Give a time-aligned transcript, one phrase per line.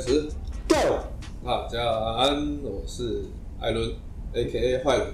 [0.00, 0.22] 开始
[0.66, 0.96] ，Go！
[1.44, 1.84] 大家
[2.16, 3.22] 安，我是
[3.60, 3.90] 艾伦
[4.32, 4.82] ，A.K.A.
[4.82, 5.06] 坏人。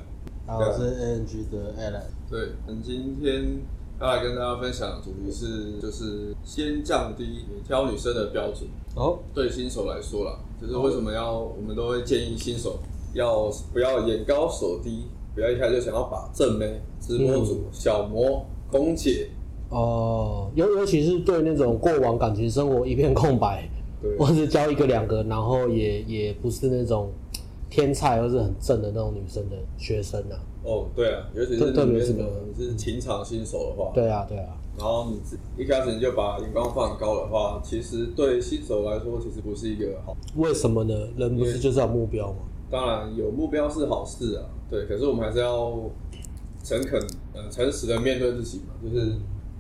[0.47, 2.05] 好，我是 A.N.G 的 Alan。
[2.31, 3.59] 对，我们今天
[4.01, 8.71] 要来跟大家分享的主题是，就是先降低挑女生的标准。
[8.95, 12.79] 哦，对新手来说啦，就是为什么要，我们都会建议新手
[13.13, 19.31] 要不要眼高手低，不要一开始就想要把正妹、直播主、嗯、小模、空姐。
[19.71, 23.69] 哦，尤尤其是对那种过往感情生活一片空白，
[24.07, 27.11] 对，或是交一个两个，然后也也不是那种
[27.69, 30.39] 天才或是很正的那种女生的学生啊。
[30.63, 32.25] 哦，对啊，尤其是特别是你
[32.57, 34.57] 是情场新手的话，对啊，对啊。
[34.79, 35.21] 然后你
[35.63, 40.17] 一开始你就把眼光放高的话，其实对新手来说其实不是一个好。
[40.37, 40.95] 为什么呢？
[41.17, 42.39] 人不是就是要目标吗？
[42.71, 44.87] 当然有目标是好事啊，对。
[44.87, 45.91] 可是我们还是要
[46.63, 47.01] 诚恳、
[47.33, 49.13] 呃、诚实的面对自己嘛，就是。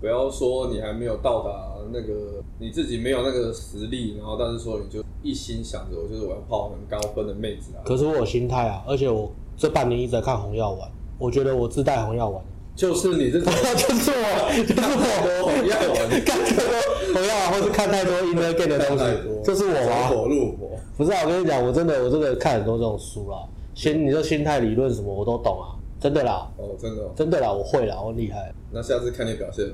[0.07, 1.51] 不要说你还没有到达
[1.93, 7.83] 那个你自己没有那个实力，然后但是说你就一心想着我就是我要泡很高分的妹子啊。
[7.85, 12.41] 可是我有心态啊，而且我这半年一直在看红药丸，我觉得我自带红药丸。
[12.77, 14.91] 就是你这， 就是我，就是
[15.27, 19.05] 我红药丸，看太多红药丸，或是看太多 inner game 的东西，
[19.43, 20.07] 就是我啊。
[20.07, 20.71] 火入火。
[20.97, 23.39] 不是啊，我跟你讲，我真的我真的看很多这种书啦，
[23.75, 25.75] 心你说心态理论什么我都懂啊。
[25.99, 28.55] 真的啦，哦，真的、哦，真的啦，我会啦，我厉害。
[28.71, 29.67] 那下次看你表现。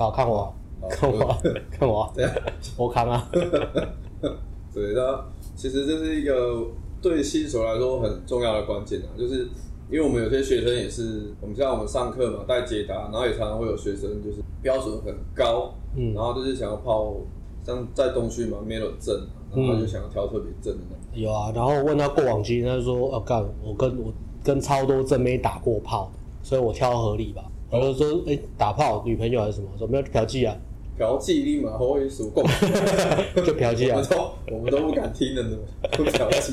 [0.00, 0.50] 好，看我，
[0.88, 1.36] 看我，
[1.70, 2.32] 看我，这样
[2.74, 3.28] 我扛啊。
[4.72, 5.22] 对，那
[5.54, 6.66] 其实这是一个
[7.02, 9.46] 对新手来说很重要的关键啊，就是
[9.90, 17.14] 因为我们有些学生也是，我们像我们上课嘛，带解答，然后也常常会有学生就是标准很高，嗯，然后就是想要泡
[17.62, 19.14] 像在东区嘛，没有证，
[19.54, 21.20] 然后就想要挑特别正的那种、嗯。
[21.20, 24.10] 有啊，然后问他过往经验，他就说，哦、啊，干，我跟我。
[24.42, 26.10] 跟超多正没打过炮，
[26.42, 27.44] 所以我挑合理吧。
[27.70, 29.68] 然后说，哎、欸，打炮女朋友还是什么？
[29.78, 30.56] 说没有嫖妓啊？
[30.96, 32.42] 嫖妓立马后会数够，
[33.46, 34.54] 就嫖妓啊我！
[34.54, 35.56] 我们都不敢听的呢，
[35.92, 36.52] 不嫖妓。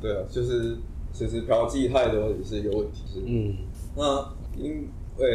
[0.00, 0.76] 对啊，就是
[1.12, 3.02] 其实嫖妓太多也是一个问题。
[3.12, 3.54] 是嗯，
[3.94, 4.70] 那因
[5.18, 5.28] 为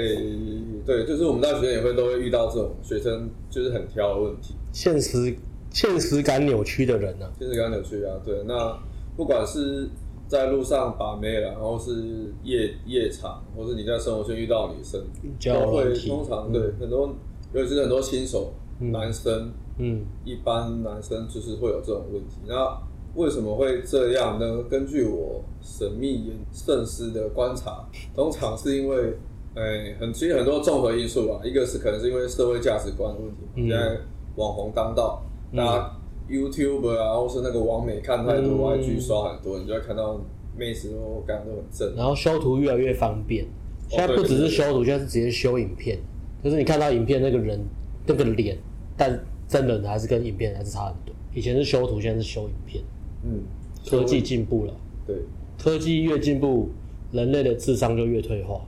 [0.85, 4.55] 对，就是我们大学也会都会遇到这种学生，就是很挑的问题。
[4.73, 5.35] 现实
[5.71, 7.31] 现实感扭曲的人呢、啊？
[7.39, 8.19] 现实感扭曲啊！
[8.25, 8.77] 对，那
[9.15, 9.87] 不管是。
[10.33, 14.99] 在路上把妹了，然后是夜夜场，或是你在生活圈遇到女生，
[15.39, 17.07] 都会通常对、嗯、很多，
[17.53, 22.37] 尤其是很多新手、嗯、男生，嗯，一般男生就是会有这种问题。
[22.47, 22.75] 那
[23.13, 24.63] 为什么会这样呢？
[24.63, 29.15] 根据我神秘慎思的观察，通常是因为，
[29.53, 31.41] 哎，很其实很多综合因素吧。
[31.43, 33.99] 一个是可能是因为社会价值观的问题，嗯、现在
[34.35, 35.21] 网红当道，
[35.55, 35.99] 大家。
[36.27, 40.19] 嗯 YouTube 啊，或是那个网美看太多，IG 刷很多，嗯、你就会看到
[40.57, 41.95] 妹子都感觉都很正。
[41.95, 43.45] 然后修图越来越方便，
[43.89, 45.99] 现在不只是修图，现在是直接修影片。
[46.43, 47.59] 就是你看到影片那个人
[48.05, 48.57] 那个脸，
[48.97, 49.17] 但
[49.47, 51.13] 真人还是跟影片还是差很多。
[51.33, 52.83] 以前是修图，现在是修影片。
[53.23, 53.41] 嗯，
[53.89, 54.73] 科技进步了。
[55.05, 55.15] 对，
[55.57, 56.69] 科技越进步，
[57.11, 58.61] 人类的智商就越退化。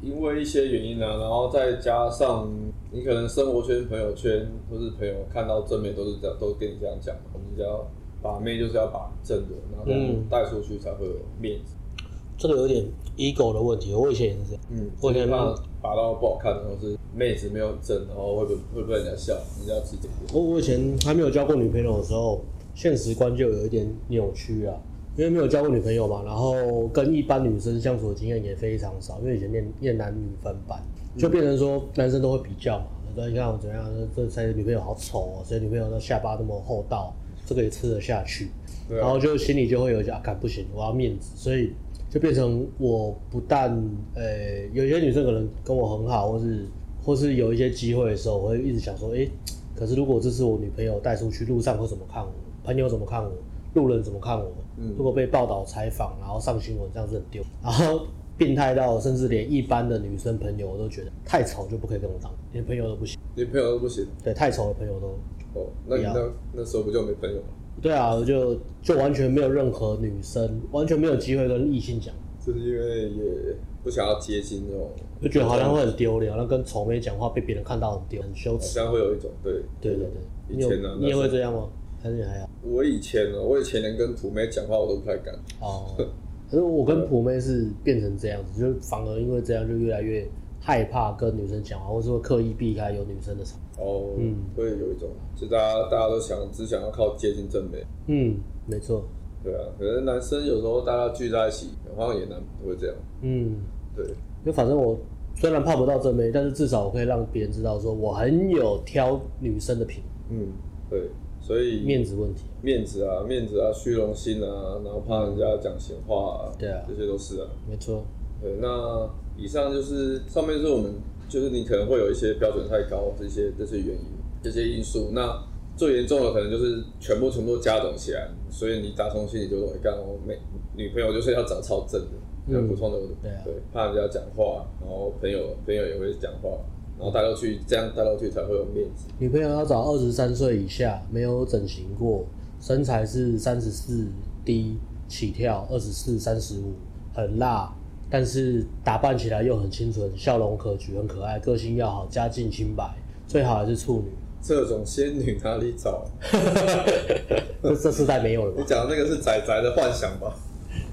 [0.00, 2.48] 因为一些原因呢、啊，然后再加上
[2.90, 7.86] 你可能生活圈、朋友圈或是朋友看到正面都是这样，都跟你这样讲，我们只要
[8.22, 9.86] 把妹就是要把正的，然后
[10.30, 11.74] 带出去才会有面子。
[11.98, 12.04] 嗯、
[12.38, 12.84] 这个有点
[13.16, 14.62] ego 的问题，我以前也是这样。
[14.70, 19.34] 嗯，我以前怕拔到不好看，或是妹子没有正，然后会被会会被人家笑？
[19.58, 20.12] 人家指点。
[20.32, 22.40] 我我以前还没有交过女朋友的时候，
[22.74, 24.74] 现实观就有一点扭曲啊。
[25.16, 29.18] 因为没有交过女朋友嘛，然后跟一般女生相处的经验也非常少。
[29.18, 30.80] 因为以前念念男女分班，
[31.16, 32.86] 就变成说男生都会比较嘛。
[33.14, 37.12] 说你看我怎样，这谁女朋友好丑哦，谁女朋友的下巴那么厚道，
[37.44, 38.50] 这个也吃得下去。
[38.88, 41.72] 然后就心里就会有一些啊，干不行，我要面子，所以
[42.08, 43.70] 就变成我不但
[44.14, 46.66] 呃，有些女生可能跟我很好，或是
[47.02, 49.28] 或是有一些机会的时候，我会一直想说，哎，
[49.74, 52.30] 可是如果这是我女朋友带出去，路上会怎么看我？
[52.64, 53.30] 朋友怎么看我？
[53.74, 54.50] 路人怎么看我？
[54.76, 57.42] 嗯，如果被报道采访，然后上新闻，这样子很丢。
[57.62, 58.06] 然后
[58.38, 64.06] 病态到，甚至连一般的女生朋友我都觉得太丑就不可以跟我当，连朋友都不行，连朋友都不行。
[64.22, 65.08] 对，太丑的朋友都。
[65.54, 67.44] 哦，那你那那时候不就没朋友了？
[67.82, 72.14] 对啊，我就就完全没有任何女生，完全没有机会跟异性讲。
[72.44, 74.90] 就是因为也不想要接近那种，
[75.20, 78.78] 就觉得好像会很丢脸，好像跟丑妹讲话被别人看到很丢，很羞耻。
[78.78, 80.56] 好像会有一种对对对对。
[80.56, 81.68] 以前呢，你也会这样吗？
[82.00, 82.48] 还是还好。
[82.62, 85.34] 我以前呢，我以前连跟土妹讲话我都不太敢。
[85.60, 85.96] 哦。
[86.50, 90.26] 可是我跟普妹是变成这样子，就反而因为这样就越来越
[90.60, 93.58] 害怕跟女生讲话，或是会刻意避开有女生的场。
[93.78, 94.14] 哦。
[94.16, 94.36] 嗯。
[94.56, 97.84] 会有一种，就大家大家都想只想要靠接近正妹。
[98.06, 98.36] 嗯，
[98.66, 99.04] 没错。
[99.44, 102.96] 对啊，可是男生有时候大家聚在一起，好像也难不会这样。
[103.22, 103.56] 嗯。
[103.94, 104.06] 对。
[104.44, 104.98] 就反正我
[105.36, 110.02] 虽然怕不到正妹，但是至少我可以让别人知道说我很有挑女生的品。
[110.30, 110.48] 嗯，
[110.90, 111.08] 对。
[111.40, 118.04] 所以面子问题，面子啊，面子啊，虚荣心啊，然后怕人家讲闲话啊，对啊，这些都是啊，没错。
[118.40, 120.92] 对，那以上就是上面是我们
[121.28, 124.04] 就是你可能会有一些标准太高这些这些原因
[124.42, 125.42] 这些因素，那
[125.76, 130.38] 最严重的可能就是全部全部都加总起来，所以你打从心里就认为干我没
[130.76, 136.50] 女朋友就是要找超正的，很普通的，对啊，对，怕人家讲话，然后朋友朋友也会讲话。
[136.98, 139.06] 然后带到去，这样带到去才会有面子。
[139.18, 142.26] 女朋友要找二十三岁以下，没有整形过，
[142.60, 144.06] 身材是三十四
[144.44, 146.72] D 起跳，二十四、三十五，
[147.14, 147.72] 很辣，
[148.10, 152.84] 但是打扮起来又很清纯，笑容可掬，很可爱，个性要好，家境清白，
[153.28, 154.10] 最好还是处女。
[154.40, 156.04] 这种仙女哪里找？
[157.62, 158.54] 这这世代没有了。
[158.56, 160.34] 你讲的那个是仔仔的幻想吧？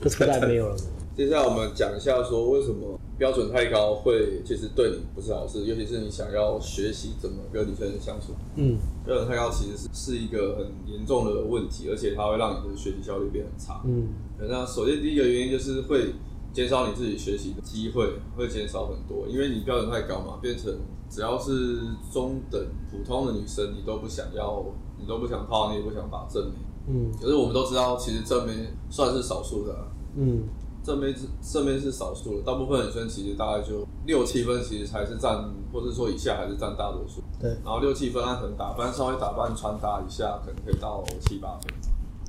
[0.01, 0.75] 这世代没有了。
[1.15, 8.33] 接下来我们讲一下，说为什么标准太高会其实对你不是好事，尤其是你想要学习怎么跟女生相处。
[8.55, 13.81] 嗯，标准太高其实是是一个很严重的问题，而且它会让你的学习效率变很差。
[13.85, 16.13] 嗯，那首先第一个原因就是会
[16.51, 20.73] 减少你自己学习的机会，会减少很多，因为你标准太高嘛，变成
[21.09, 21.79] 只要是
[22.11, 22.61] 中等
[22.91, 24.65] 普通的女生，你都不想要，
[24.99, 26.55] 你都不想泡，你也不想把正妹。
[26.87, 28.53] 嗯，可是我们都知道，其实正妹
[28.89, 29.87] 算是少数的啊。
[30.17, 30.43] 嗯。
[30.85, 37.23] 正面是正面是少数的，大部分女生其实大概就六七分，其实才是占，或者说以下还是占大多数。
[37.39, 41.73] 对，然后六七分，她可能打扮稍微打扮穿搭一下，可能可以到七八分。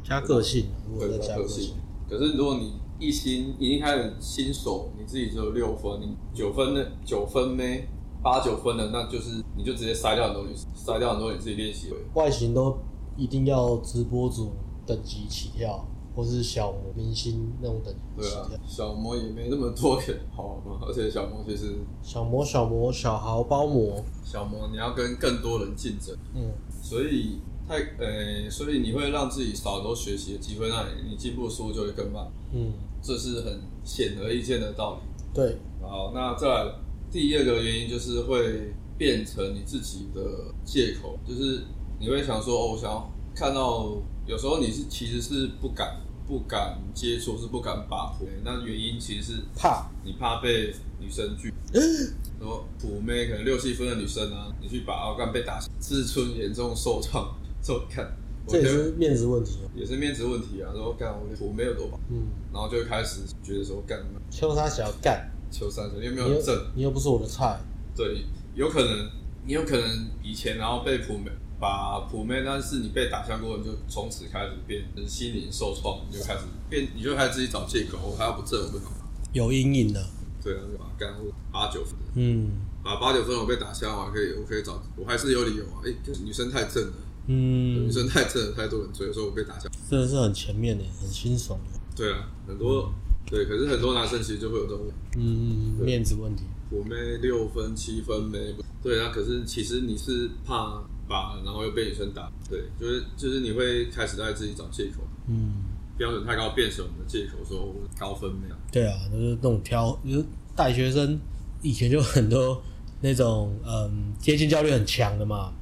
[0.02, 0.68] 加个性，
[0.98, 1.74] 对，加个性。
[2.08, 7.86] 可是如果你一心已经开始新手，你自己只有六分，你九分的九分没
[8.22, 11.96] 八九分的，那就是你就直接筛掉很多女生，筛掉很多你自己练习的。
[12.14, 12.78] 外形都
[13.16, 14.52] 一定要直播主
[14.86, 15.86] 等级起跳。
[16.16, 26.50] 或是小模明星那种等级，对啊，小模也没那么多人好吗，而且小模其实小模小模小豪包模，小模你要跟更多人竞争，嗯，
[26.82, 32.72] 所以太呃、欸，所以你会让自己少很多学习的机会，那你你进步速度就会更慢，嗯，
[33.02, 35.00] 这是很显而易见的道理。
[35.34, 36.74] 对，好，那再来
[37.10, 40.22] 第二个原因就是会变成你自己的
[40.64, 41.64] 借口，就是
[42.00, 46.00] 你会想说，哦，我想要看到，有时候你是其实是不敢。
[46.26, 51.52] 不敢接触是不敢把普，那原因其实是怕你怕被女生拒。
[52.38, 58.12] 说普妹可能六七分的女生啊，你去把奥干被打，自尊严重受创， 这看
[58.46, 60.70] 这也是面子问题，也是面子问题啊。
[60.74, 63.98] 说干我普妹有多棒，嗯，然后就会开始觉得说干
[64.30, 66.54] 秋山想要干秋山说，你有没有证？
[66.74, 67.58] 你又不是我的菜，
[67.94, 68.24] 对，
[68.54, 69.10] 有可能
[69.46, 71.30] 你有可能以前然后被普妹。
[71.58, 78.92] 把普妹，但是你被打枪过，你就从此开始变成心灵受创，你就开始变，你就开始自己找借口，我还要不正，我不好。
[79.32, 80.06] 有阴影的。
[80.42, 81.14] 对啊，就把干
[81.50, 81.94] 八九分。
[82.14, 82.50] 嗯。
[82.84, 85.82] 把八九分我被打枪，我还可以，我可以找，我还是有理由啊。
[85.84, 85.92] 哎、
[86.24, 86.92] 女生太正了。
[87.26, 87.86] 嗯。
[87.86, 89.70] 女生太正了，太多人追，所以我被打枪。
[89.90, 91.58] 真的是很前面的，很轻松。
[91.96, 92.92] 对啊，很多、嗯、
[93.30, 94.84] 对，可是很多男生其实就会有这种
[95.16, 96.44] 嗯面子问题。
[96.68, 100.82] 普妹六分七分没，对啊，可是其实你是怕。
[101.08, 105.52] 把，然后又被女生打，对，就是就是你会开始在自己找借口，嗯，
[105.96, 108.54] 标准太高变成我们的借口，说高分没有？
[108.72, 111.18] 对啊，就是那种挑，就是大学生
[111.62, 112.60] 以前就很多
[113.00, 115.52] 那种嗯接近焦虑很强的嘛，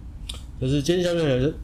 [0.61, 1.21] 就是接近焦虑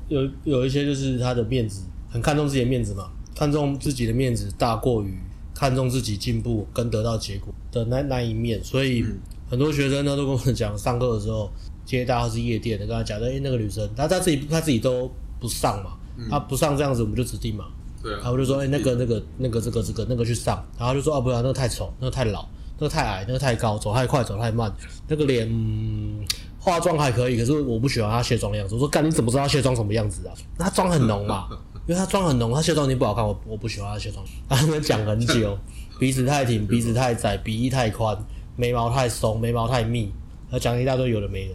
[0.09, 5.19] 有有有一些就是他的面子很看重自己的面子嘛，看重自己的面子大过于
[5.55, 9.05] 看重自己进步跟得到结果的那那一面，所以
[9.49, 11.51] 很多学生呢都跟我们讲，上课的时候。
[11.91, 15.93] 接大家是夜店的，跟他讲的，哎、欸，那个女生，他他自己他自己都不上嘛，
[16.31, 17.67] 他不上这样子，我们就指定嘛。
[18.03, 18.17] 对啊。
[18.17, 24.73] 然后我就说，哎、欸，那个那个那个这个这个那个去上，然后就说，哦、啊，不要，那个太丑，那个太老，那个太矮，那个太高，走太快，走太慢，
[25.09, 26.25] 那个脸、嗯、
[26.59, 28.75] 化妆还可以，可是我不喜欢她卸妆的样子。
[28.75, 30.33] 我说，干，你怎么知道她卸妆什么样子啊？
[30.59, 31.49] 她妆很浓嘛，
[31.87, 34.25] 因为她妆很浓，她卸妆已经不好看，我我不喜欢她卸妆。
[34.49, 35.59] 他们讲很久，
[35.99, 38.17] 鼻子太挺，鼻子太窄，鼻翼太宽，
[38.57, 40.13] 眉毛太松，眉毛太密，
[40.51, 41.55] 他讲一大堆有的没的。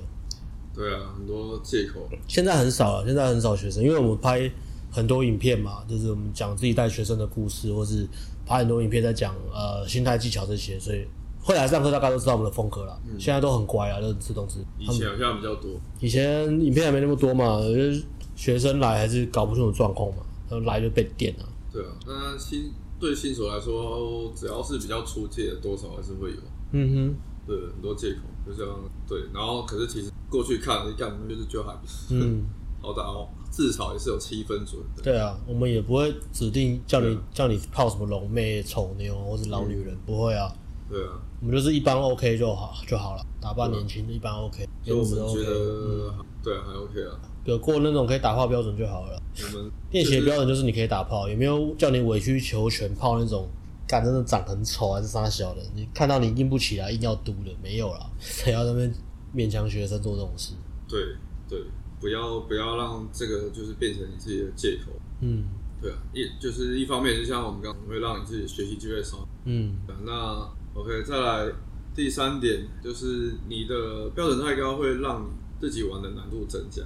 [0.75, 2.07] 对啊，很多借口。
[2.27, 4.51] 现在很少了，现在很少学生，因为我们拍
[4.91, 8.05] 很多影片嘛，就是我们讲自己带学生的故事，或是
[8.45, 11.07] 拍很多影片在讲呃心态技巧这些，所以
[11.39, 12.99] 会来上课大家都知道我们的风格了。
[13.05, 14.59] 嗯、现在都很乖啊，都自动自。
[14.77, 15.71] 以前好像比较多。
[16.01, 18.03] 以前影片还没那么多嘛，就是
[18.35, 21.45] 学生来还是搞不清楚状况嘛，然后来就被电了。
[21.71, 26.37] 对啊，那新对新手来说，只要是比较出界的，多少还是会有。
[26.71, 27.15] 嗯哼。
[27.47, 28.75] 对，很多借口，就这样。
[29.07, 31.73] 对，然后可是其实过去看，你干就是就还，
[32.09, 32.43] 嗯，
[32.81, 34.81] 好打哦，至少也是有七分准。
[35.03, 40.53] 对啊，我们也不会指定叫你叫你泡什么龙妹、丑妞或是老女人，不会啊。
[40.87, 44.67] 对啊，我们就是一般 OK 就好就好了，打扮年轻一般 OK。
[44.83, 47.17] 所以我们觉得，对啊，还 OK 啊。
[47.45, 49.21] 有过那种可以打炮标准就好了。
[49.37, 53.47] 我们练习的标准就是你可以打炮，有没有叫你委曲求全泡那种？
[53.87, 55.61] 干真的长很丑还是啥小的？
[55.75, 58.93] 你看到你硬不起来，硬要嘟的没有啦， 谁要在那边
[59.35, 60.53] 勉强学生做这种事？
[60.87, 61.15] 对
[61.47, 61.63] 对，
[61.99, 64.91] 不要不要让这个就是变成你自己的借口。
[65.21, 65.45] 嗯，
[65.81, 69.27] 对啊，一就是一方面，就像我们刚刚会让你自己学习机会少。
[69.45, 71.51] 嗯，那 OK，再来
[71.93, 75.27] 第三点就是你的标准太高，会让你
[75.59, 76.81] 自己玩的难度增加。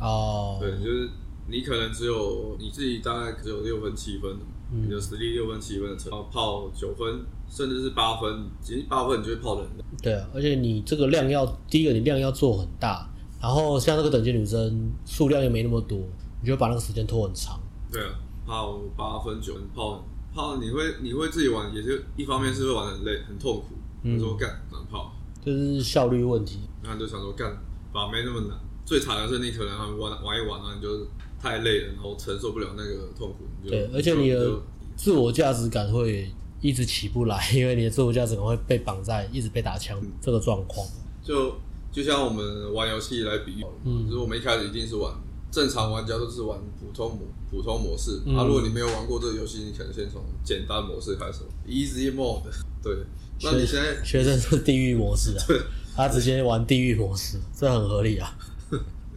[0.00, 1.10] 哦，对，就是
[1.46, 4.36] 你可能只有你自己大概只有六分七分。
[4.70, 9.84] 你的实力六分七分的成，泡九分甚至是八分，其实八分你就会泡的很累。
[10.02, 13.08] 对啊，而且你这个量要第一个，你量要做很大，
[13.40, 15.98] 然后像这个等级女生数量又没那么多，
[16.42, 17.58] 你就会把那个时间拖很长。
[17.90, 18.10] 对啊，
[18.46, 23.74] 泡八分九分泡泡，你会你会自己玩，也是一方面是会玩得很累很痛苦。
[24.02, 26.60] 你说干难泡，就是效率问题。
[26.82, 27.56] 然后你就想说干，
[27.90, 28.58] 把没那么难。
[28.84, 31.06] 最惨的是你可能玩玩一玩啊，你就。
[31.40, 33.46] 太累了，然后承受不了那个痛苦。
[33.66, 34.60] 对，而且你的
[34.96, 36.30] 自我价值感会
[36.60, 40.86] 一直起不来，因为你的自我价值感会被绑在一直被打枪这个状况。
[41.22, 41.54] 就
[41.92, 45.12] 就像我们玩游戏来比喻，嗯，就是我们一开始一定是玩
[45.50, 48.20] 正常玩家都是玩普通模普通模式。
[48.26, 52.42] 嗯、啊，如果你没有玩过这个游戏，你可能先从简单模式开始，Easy Mode。
[52.82, 52.96] 对，
[53.42, 55.44] 那你现在学生是地狱模式啊？
[55.48, 55.60] 对，
[55.94, 58.36] 他直接玩地狱模式，这很合理啊。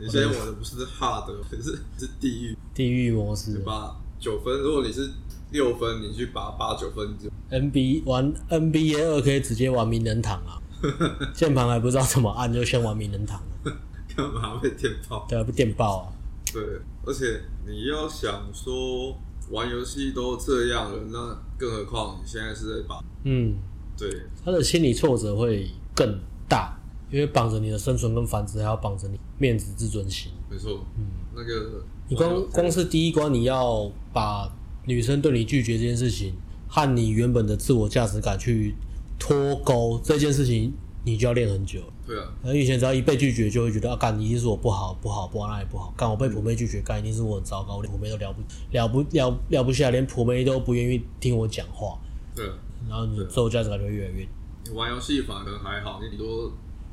[0.01, 3.59] 你现在玩的不是 hard，可是是地狱地狱模式。
[3.59, 5.07] 八九分，如果你是
[5.51, 7.29] 六分，你去拔八九分就。
[7.55, 10.57] NBA 玩 NBA 二可以直接玩名人堂啊，
[11.35, 13.71] 键盘还不知道怎么按就先玩名人堂了，
[14.15, 15.27] 干嘛被电爆？
[15.29, 16.13] 对啊，被电爆啊。
[16.51, 16.63] 对，
[17.05, 19.15] 而且你要想说
[19.51, 22.99] 玩游戏都这样了，那更何况你现在是在拔？
[23.23, 23.55] 嗯，
[23.95, 24.09] 对，
[24.43, 26.77] 他的心理挫折会更大。
[27.11, 30.31] 因为绑着你的生存跟繁殖，还要绑着你面子、自尊心。
[30.47, 31.03] 没错，嗯，
[31.35, 34.47] 那个你光光是第一关，你要把
[34.85, 36.35] 女生对你拒绝这件事情
[36.67, 38.75] 和你原本的自我价值感去
[39.17, 40.71] 脱钩，这件事情
[41.03, 41.81] 你就要练很久。
[42.05, 45.91] 对啊，而以前只要一被拒绝，就会觉得啊，干你一定是我不好，不好，不好，那也不好。
[45.97, 51.97] 干我被普妹拒绝，干一定是我很糟糕，我连普妹都聊不聊不聊聊不下，连普妹都不愿意听我讲话。
[52.35, 52.45] 对，
[52.87, 54.27] 然后你自我价值感就会越来越。
[54.65, 56.51] 你玩游戏反而还好，你多。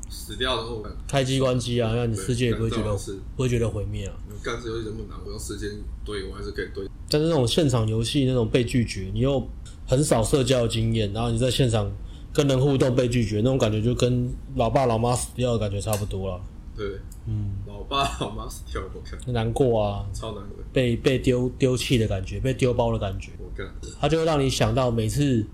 [0.09, 2.97] 死掉的后，开机关机啊，让你世界也不会觉得
[3.35, 4.13] 不会觉得毁灭啊。
[4.41, 5.69] 干这游戏这么难，我用时间
[6.03, 6.87] 堆我还是可以堆。
[7.09, 9.47] 但是那种现场游戏那种被拒绝，你又
[9.85, 11.91] 很少社交经验，然后你在现场
[12.33, 16.41] 跟人互动被拒绝，那种感觉就跟老爸老妈死掉的感觉差不多了。
[16.75, 16.87] 对，
[17.27, 23.31] 嗯，老爸老妈死掉，我看难过啊，超难过，被被丢丢弃的感觉，被丢包的感觉。
[23.37, 23.67] 我干，
[23.99, 25.45] 他就会让你想到每次。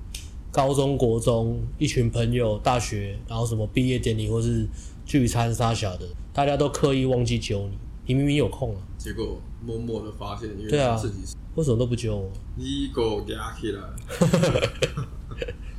[0.55, 4.65] 高中国中一群朋友，大学然后什么毕业典礼或是
[5.05, 10.97] 聚餐啥小的，大家都刻意忘记揪你，你明明有空啊，结果默默的发现，对啊，
[11.55, 12.31] 为什么都不揪我？
[12.55, 13.81] 你给我压起来，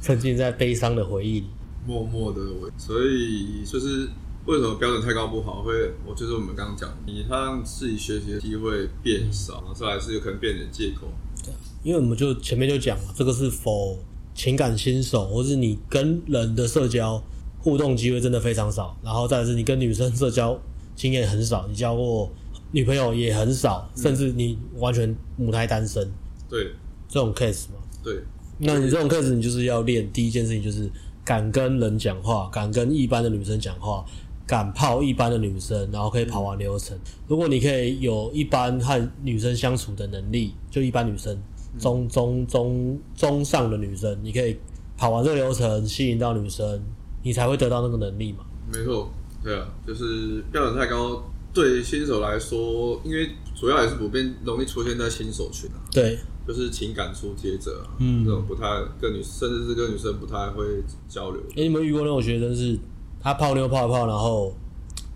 [0.03, 1.47] 沉浸在悲伤的回忆里，
[1.87, 2.39] 默默的，
[2.77, 4.07] 所以就是
[4.45, 5.63] 为什么标准太高不好？
[5.63, 5.73] 会，
[6.05, 11.09] 我就是我们刚刚讲，你他让自己学习的机会变少，嗯、再来是有可能变成借口。
[11.43, 11.51] 对，
[11.83, 13.99] 因为我们就前面就讲了，这个是否。
[14.37, 17.21] 情感新手，或是你跟人的社交
[17.59, 20.57] 互动机会真的非常少，然后再是你跟女生社交
[20.95, 22.31] 经验很少，你交过
[22.71, 26.07] 女朋友也很少，嗯、甚至你完全母胎单身。
[26.51, 26.71] 对，
[27.09, 27.81] 这种 case 嘛。
[28.05, 28.23] 对，
[28.59, 30.89] 那你这种 case 你就是要练第一件事情，就是
[31.25, 34.05] 敢跟人讲话，敢跟一般的女生讲话，
[34.47, 36.95] 敢泡一般的女生，然后可以跑完流程。
[36.95, 41.37] 嗯、如果你可以有一般和女生相处的能力，就一般女生。
[41.79, 44.59] 中中中中上的女生，你可以
[44.97, 46.83] 跑完这个流程，吸引到女生，
[47.23, 48.45] 你才会得到那个能力嘛。
[48.73, 49.11] 没错，
[49.43, 55.79] 对啊，就是标准太高，对新手来说，因为主要也是普遍容易出现在新手群啊。
[55.93, 58.63] 对，就是情感初阶者啊，嗯，这种不太
[59.01, 60.65] 跟女，甚至是跟女生不太会
[61.09, 61.41] 交流。
[61.51, 62.79] 哎、欸，你们遇过那种学生是，
[63.21, 64.55] 他泡妞泡一泡，然后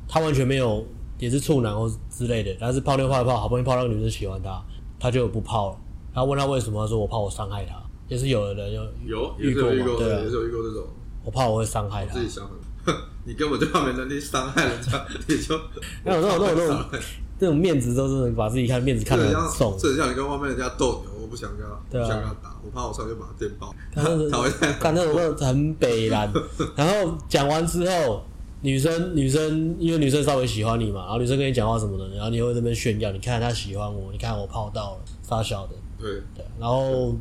[0.09, 0.85] 他完全没有，
[1.19, 4.63] 也是处男或之类的，但是泡妞泡一泡，好不容易泡到个女生喜欢他，
[4.99, 5.79] 他就不泡了。
[6.13, 7.75] 然后问他为什么，他说我怕我伤害他，
[8.09, 9.99] 也是有的人有有遇过吗？
[9.99, 10.85] 对啊，也是有遇过这种。
[11.25, 12.15] 我怕我会伤害他。
[12.15, 12.45] 自己想
[12.85, 15.55] 很，你根本就没能力伤害人家，你就
[16.05, 17.01] 那种那种那种那种
[17.39, 19.77] 那种面子都是把自己看面子看得很重。
[19.79, 23.75] 这很像你跟外面人家斗牛，我不想跟他，不想跟他打，我怕我上去把他电爆。
[23.93, 24.51] 他会
[24.81, 26.33] 干那种那种很北然。
[26.75, 28.23] 然后讲完之后，
[28.63, 35.75] 女生女生因为女生稍微喜欢你嘛，然后女生跟你讲话什么的，然后你会这边炫耀，你看他喜欢我，你看我泡到了，发小的。
[36.01, 37.15] 对对，然后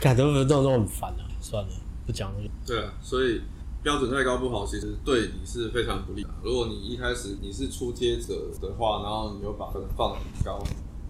[0.00, 1.70] 感觉这种这种很烦啊，算了，
[2.06, 2.50] 不讲了。
[2.66, 3.40] 对啊，所以
[3.82, 6.28] 标标准太高不好，其实对你是非常不利的。
[6.42, 10.62] 如果你一开始你是初阶者的话，然后你又把分放得很高，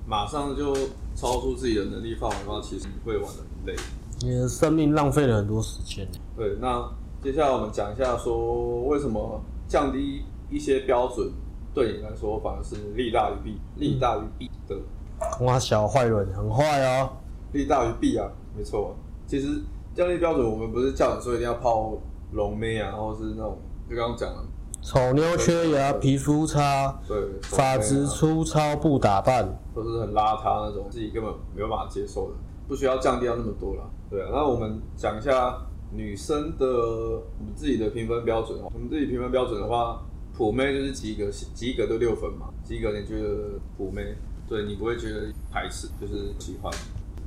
[0.07, 0.73] 马上就
[1.14, 3.76] 超出自己的能力范围的话，其实你会玩的很累，
[4.21, 6.09] 你的生命浪费了很多时间。
[6.37, 6.88] 对，那
[7.23, 11.30] 接下来我们讲一下说为什么降低一些标准
[11.75, 14.76] 对你来说反而是利大于弊，利大于弊的。
[15.40, 17.10] 哇，小坏人很坏哦，
[17.52, 18.94] 利大于弊啊，没错。
[19.26, 19.62] 其实
[19.94, 21.92] 降低标准，我们不是叫你说一定要泡
[22.32, 23.58] 龙妹啊，或是那种
[23.88, 24.42] 就刚刚讲的
[24.80, 32.37] 丑妞缺牙、皮肤差、对发质粗糙、不打扮，都是很邋遢那种，自己根本没有办法接受的，
[32.68, 33.82] 不需要降低到那么多了。
[34.08, 35.58] 对啊，那我们讲一下
[35.92, 38.70] 女生的我们自己的评分标准哦。
[38.72, 40.00] 我们自己评分标准的话，
[40.32, 44.16] 普妹就是及格，及格都六分嘛，及格你觉得普妹？
[44.49, 46.73] 对，你不会觉得排斥，就是喜欢，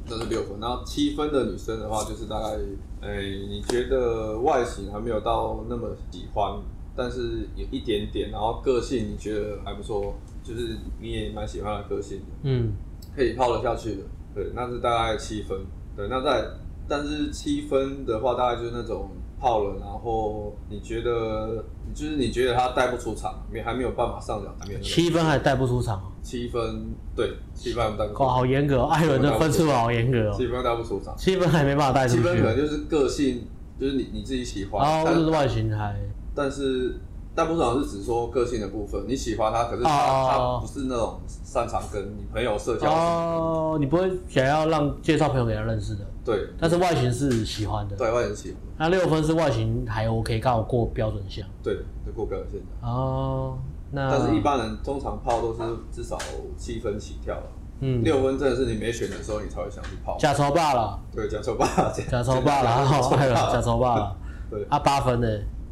[0.08, 0.60] 这是六分。
[0.60, 2.58] 然后七分的女生的话，就是大概，
[3.02, 6.60] 哎，你觉得外形还没有到那么喜欢，
[6.96, 12.74] 但是有一点点，然后个性你觉得还不错，就是你也蛮喜欢的个性的，嗯，
[13.16, 14.04] 可以泡得下去的。
[14.34, 15.58] 对，那是大概七分。
[15.96, 16.44] 对，那在，
[16.88, 19.10] 但是七分的话，大概就是那种。
[19.42, 24.80] 泡了，然后你觉得，就是你觉得他带不出场，没还没有办法上场台面。
[24.82, 26.12] 七分还带不出场？
[26.22, 28.28] 七分，对，七分带不出场。
[28.28, 30.36] 哦，好严格，艾伦的分数好严格哦。
[30.38, 32.22] 七分带不出场，七分还没办法带出去。
[32.22, 33.48] 七分可能就是个性，
[33.80, 34.80] 就是你你自己喜欢。
[34.86, 36.00] 哦，就是外形还。
[36.36, 36.96] 但是。
[37.34, 40.60] 但不少是只说个性的部分，你喜欢他，可是他、oh.
[40.62, 46.06] 他不是那种擅长跟你朋友社交哦，oh, 你不会想要让介绍朋友给他认识的。
[46.26, 47.96] 对，但是外形是喜欢的。
[47.96, 48.60] 对，外形喜欢。
[48.78, 51.46] 那六分是外形还 OK，刚好过标准线。
[51.64, 52.62] 对，就过标准线。
[52.82, 53.58] 哦，
[53.92, 55.60] 那但是一般人通常泡都是
[55.90, 56.18] 至少
[56.58, 57.42] 七分起跳。
[57.80, 60.18] 嗯，六分真的是你没选的时候，你才会想去泡。
[60.20, 61.00] 假抽罢了。
[61.16, 61.94] 对，假抽罢了。
[62.10, 63.16] 假抽罢了，好，
[63.52, 64.16] 假抽罢了。
[64.50, 65.28] 对，啊，八分呢？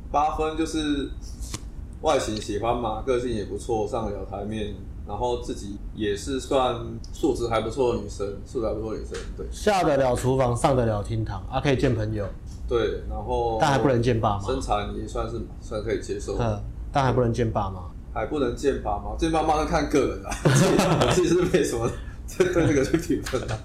[0.10, 1.12] 八分就是。
[2.02, 4.74] 外形喜欢嘛，个性也不错，上得了台面，
[5.08, 6.76] 然后自己也是算
[7.12, 12.26] 素质还不错的女生，素质还不错的女生，对，下得了厨房，上得了厅堂，啊，可以见朋友，
[12.68, 17.82] 对，然后但还不能见爸妈，身材也算是算可以接受，嗯，但还不能见爸妈，
[18.14, 20.32] 还不能见爸妈，见爸妈是看个人啊，
[21.14, 21.90] 其实没什么。
[22.38, 23.58] 这个这个去评分的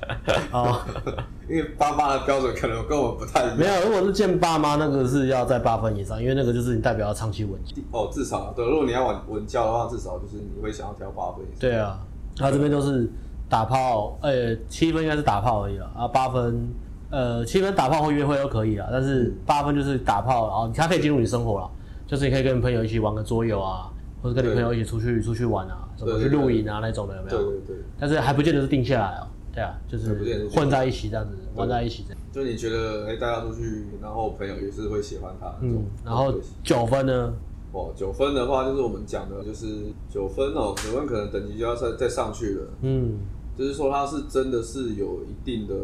[0.50, 0.81] 哦，
[1.46, 3.59] 因为爸妈的标准可能跟我不太一样。
[3.59, 7.77] 没有，如果是见爸妈，那个是要在八分以上，因为那个就是你代表要长期稳教。
[7.92, 11.61] 哦，至少对，如果你要稳稳教的话，至少就是你会想要挑八分以上。
[11.61, 12.00] 对啊，
[12.37, 13.07] 他这边都是
[13.50, 16.66] 打炮，呃、欸，七分应该是打炮而已了啊，八分，
[17.11, 21.70] 呃，七分打炮或约会都可以啊，但是八分就是打炮，然后他可以进入你生活了，
[22.07, 23.90] 就是你可以跟朋友一起玩个桌游啊。
[24.24, 27.37] 或者跟女朋友一起出去出去玩啊，什么去露营啊那种的有没有？
[27.37, 27.76] 对对对。
[28.00, 29.26] 但是还不见得是定下来哦。
[29.52, 32.22] 对啊，就是混在一起这样子玩在一起这样。
[32.32, 35.54] 就你觉得哎，带他出去，然后朋友也是会喜欢他。
[35.60, 35.84] 嗯。
[36.02, 37.34] 然后九分呢？
[37.72, 39.66] 哦，九分的话就是我们讲的，就是
[40.08, 42.66] 九分哦，九分可能等级就要再再上去了。
[42.80, 43.18] 嗯。
[43.58, 45.74] 就是说他是真的是有一定的，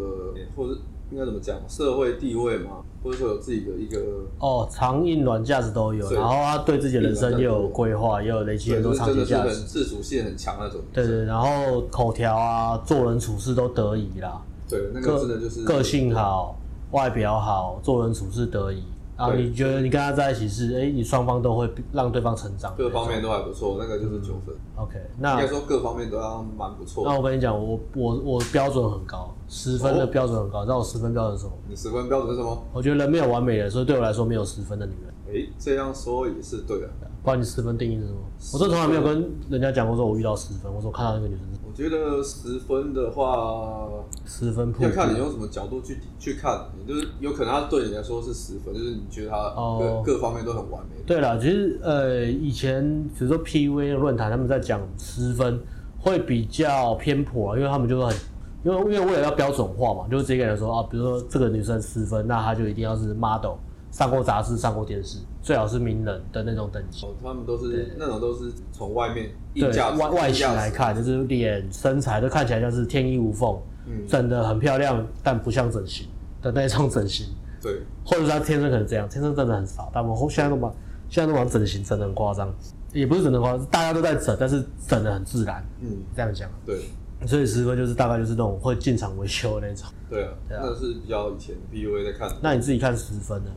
[0.56, 2.82] 或者应该怎么讲，社会地位嘛。
[3.02, 3.98] 或者说有自己的一个
[4.38, 10.80] 哦，长硬软架子都有，然后他对自己的人生也有规划，也有累积很多长期价值，自主性很强那种。
[10.92, 14.40] 对对，然后口条啊，做人处事都得宜啦。
[14.68, 16.56] 对，那个真的就是个性好，
[16.90, 18.82] 外表好，做人处事得宜。
[19.20, 24.54] 然后你觉得你跟他在一起是，哎，你双方都会让对方成长，各方面都还不错，那个就是九分。
[24.76, 27.04] OK，那应该说各方面都要蛮不错。
[27.06, 30.60] 那我跟你讲，我我我标准很高，十分的标准很高。
[30.60, 31.52] 你知道我十分标准是什么？
[31.68, 32.62] 你十分标准是什么？
[32.72, 35.12] 我觉得人没有完美的，所以对我来说没有十分的女人。
[35.28, 36.88] 哎，这样说也是对的。
[37.22, 38.18] 不然你十分定义是什么？
[38.54, 41.44] 我这从来没有跟人家讲过说我遇到十分，我说看到那个女生。
[41.59, 43.88] 我觉得十分的话，
[44.26, 51.02] 十分要看你用什么角度去去看，就是有可能他对你来说是十分，就是你觉得他各、哦、各方面都很完美。
[51.06, 52.84] 对了，其实呃，以前
[53.18, 55.58] 比如说 PUA 论坛他们在讲十分
[55.98, 58.16] 会比较偏颇，因为他们就会很，
[58.62, 63.54] 因为因为为了要标准化嘛，就直接跟人说啊，比如说这个女生十分，那她就一定要是 model。
[63.90, 67.04] 上过杂志，上过电视，最好是名人的那种等级。
[67.04, 76.06] 哦，他们都是那种都是从外面对外外形来看，就是脸、身材都看起来像是天衣无缝，嗯，整的很漂亮，但不像整形
[76.40, 77.26] 的那种整形。
[77.62, 79.90] 对，或者是他天生可能这样，天生真的很少。
[79.92, 80.72] 但我们现在都把
[81.10, 82.50] 现在都把整形整的很夸张，
[82.94, 85.62] 也不是整的夸张，大家都在整，但是整的很自然。
[85.80, 86.48] 嗯，这样讲。
[86.64, 86.80] 对，
[87.26, 89.86] 所以十分就是大概就是那种会进场维修的那种。
[90.08, 92.34] 对啊，对啊，那是比较以前 B U A 在看。
[92.40, 93.50] 那你自己看十分呢？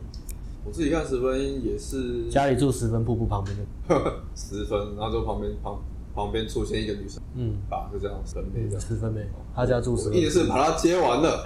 [0.66, 5.78] 我自己看十分也是家里住十分瀑布旁边的 十分，然后就旁边旁
[6.14, 9.20] 旁边出现一个女生，嗯，啊，就这样十分妹这样，十分妹，
[9.54, 11.44] 他家住十分，硬是把他接完了，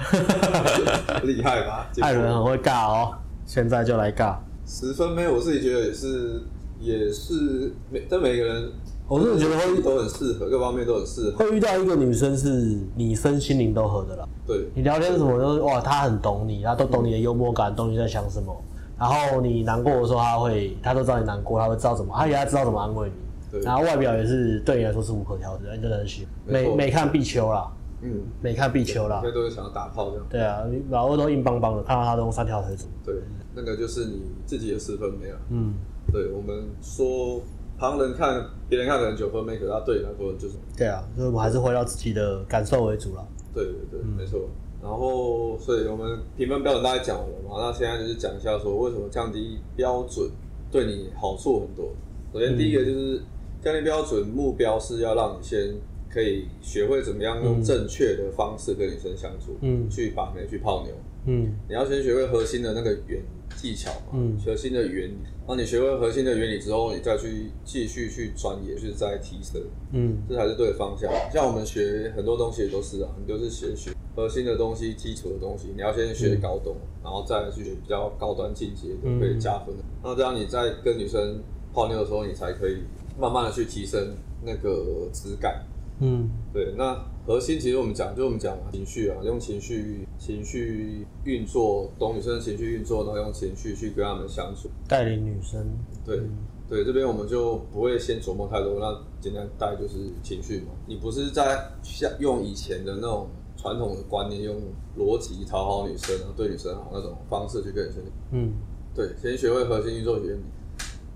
[1.25, 1.91] 厉害吧？
[2.01, 3.13] 艾伦很会尬哦，
[3.45, 6.43] 现在就来尬，十分妹，我自己觉得也是，
[6.79, 8.71] 也是每但每个人，
[9.09, 11.39] 我真的觉得会都很适合，各方面都很适合。
[11.39, 14.29] 会遇到一个女生是你身心灵都合的啦。
[14.47, 18.55] 对，你聊天什么都哇，她很懂你，她都懂你的幽默感，懂你在想什么。
[18.99, 23.15] 然后你难过的时候，他会，他都知道你难过，他会知道怎么，他也知道怎么安慰你。
[23.51, 26.33] 对，然后外表也是对你来说是无可挑剔，你真的很喜欢。
[26.47, 29.21] 每每看必求啦，嗯，每看必求啦。
[29.23, 30.27] 因为都是想要打炮这样。
[30.29, 32.87] 对啊，老二都硬邦邦的，看到他都用三条腿走。
[33.05, 33.15] 对，
[33.55, 35.39] 那个就是你自己的十分妹啊。
[35.51, 35.75] 嗯，
[36.13, 37.41] 对，我们说
[37.79, 40.57] 旁人看，别人看可能九分妹，可是他对你来说就是。
[40.77, 43.27] 对啊，所以我们还是回到自己的感受为主了。
[43.55, 44.41] 对对对，没错。
[44.83, 50.31] 然后，所以我们评分标准大概讲完了嘛，那现在就是讲一下说为什么降低标准
[50.71, 51.93] 对你好处很多。
[52.33, 53.21] 首先第一个就是。
[53.61, 55.75] 降低标准目标是要让你先
[56.09, 60.95] 可以学会怎么样用正确的方式跟女生相处，嗯，去把妹去泡妞，
[61.27, 63.21] 嗯，你要先学会核心的那个原
[63.57, 65.17] 技巧嘛，嗯，核心的原理。
[65.49, 69.61] 那你学会核心的原理之后，你再去继续去钻研，就是再提升，
[69.93, 71.11] 嗯，这才是对的方向。
[71.33, 79.73] 像我们学很多东西都是啊，你都是先学核心的东西、基础的东西，你要先学搞懂，嗯、然后再来去学比较高端进阶的，可以加分。
[79.77, 81.41] 嗯、那这样你在跟女生
[81.73, 82.79] 泡妞的时候，你才可以。
[83.21, 85.65] 慢慢的去提升那个质感，
[85.99, 86.73] 嗯，对。
[86.79, 95.61] 那核心其实我们讲，就我们讲情绪啊，用情绪情绪运作，懂女生的情绪运作，然后用情绪去跟她们相处，带领女生。
[96.07, 96.31] 对，嗯、
[96.69, 100.69] 对，这边我们就不会先琢磨太多，那简单带就是情绪嘛。
[100.87, 103.27] 你不是在像用以前的那种
[103.59, 104.57] 传统的观念，用
[104.97, 108.53] 逻辑讨好女生然后，对女生好那种方式去跟女生，嗯，
[108.94, 110.42] 对，先学会核心运作原理。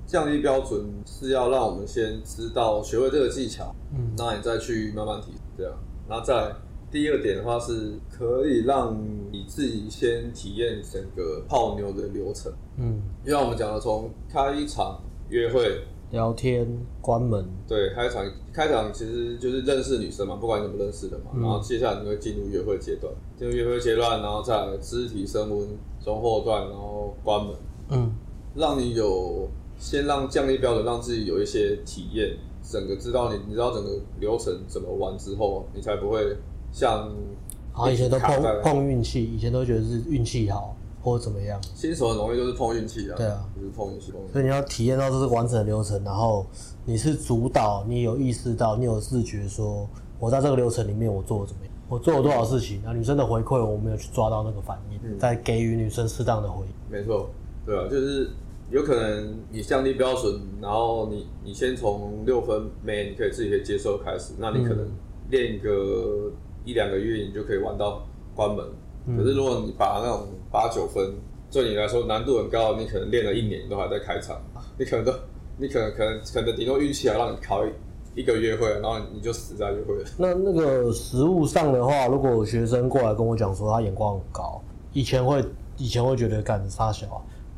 [0.05, 5.73] 降低标准是要让我们先知道学会这个技巧，嗯，那你再去慢慢提，这样。
[6.07, 6.55] 然后再
[6.91, 8.95] 第二点的话是可以让
[9.31, 15.01] 你自己先体验整个泡妞的流程，嗯，就像我们讲的，从开一场
[15.31, 16.65] 约会、聊天、
[17.01, 21.33] 关门，对，开场开场其实就是认识女生嘛，不管你怎么认识的嘛。
[21.35, 25.67] 嗯、然后接下来你会进入约会阶段，进入约会阶段，然后再来肢体升温、
[26.01, 27.57] 中后段，然后关门，
[27.89, 28.13] 嗯，
[28.55, 29.49] 让你有。
[29.79, 36.37] 先让降低标准，让自己有一些体验，整个知道你，你知道整个流程怎么玩之后，你才不会
[36.71, 37.11] 像
[37.73, 41.61] 啊以前都碰碰运气，以前都觉得是运气好或者怎么样。
[41.75, 44.13] 新手很容易就是碰运气啊，对啊，就是碰运气。
[44.33, 46.47] 所以你要体验到这是完整的流程，然后
[46.85, 49.89] 你是主导，你有意识到，你有自觉说，
[50.19, 56.73] 我在这个流程里面我做了怎么样，我做了多少事情，那女生的回馈我没有去抓到那个反应，嗯、再给予女生适当的回应。
[56.91, 57.29] 没错，
[57.67, 58.31] 对啊，就是。
[58.71, 64.89] 有可能你降低标准，然后你你先从六分每，你可以自己可以接受开始，那你可能
[65.29, 66.33] 练个
[66.65, 68.03] 一两个月，你就可以玩到
[68.35, 68.65] 关门。
[69.07, 71.15] 嗯、可是如果你把那种八九分，
[71.51, 74.37] 对你来说难度很高，你可能练了一年都还在开场，
[74.79, 75.13] 你可能都
[75.57, 77.71] 你可能可能可能顶多运气啊，让你考一
[78.15, 80.05] 一个约会，然后你就死在约会了。
[80.19, 84.63] 那那个实物上的话，如果学生过来跟我讲说他眼光很高，
[84.93, 85.43] 以前会
[85.79, 87.07] 以前会觉得干差小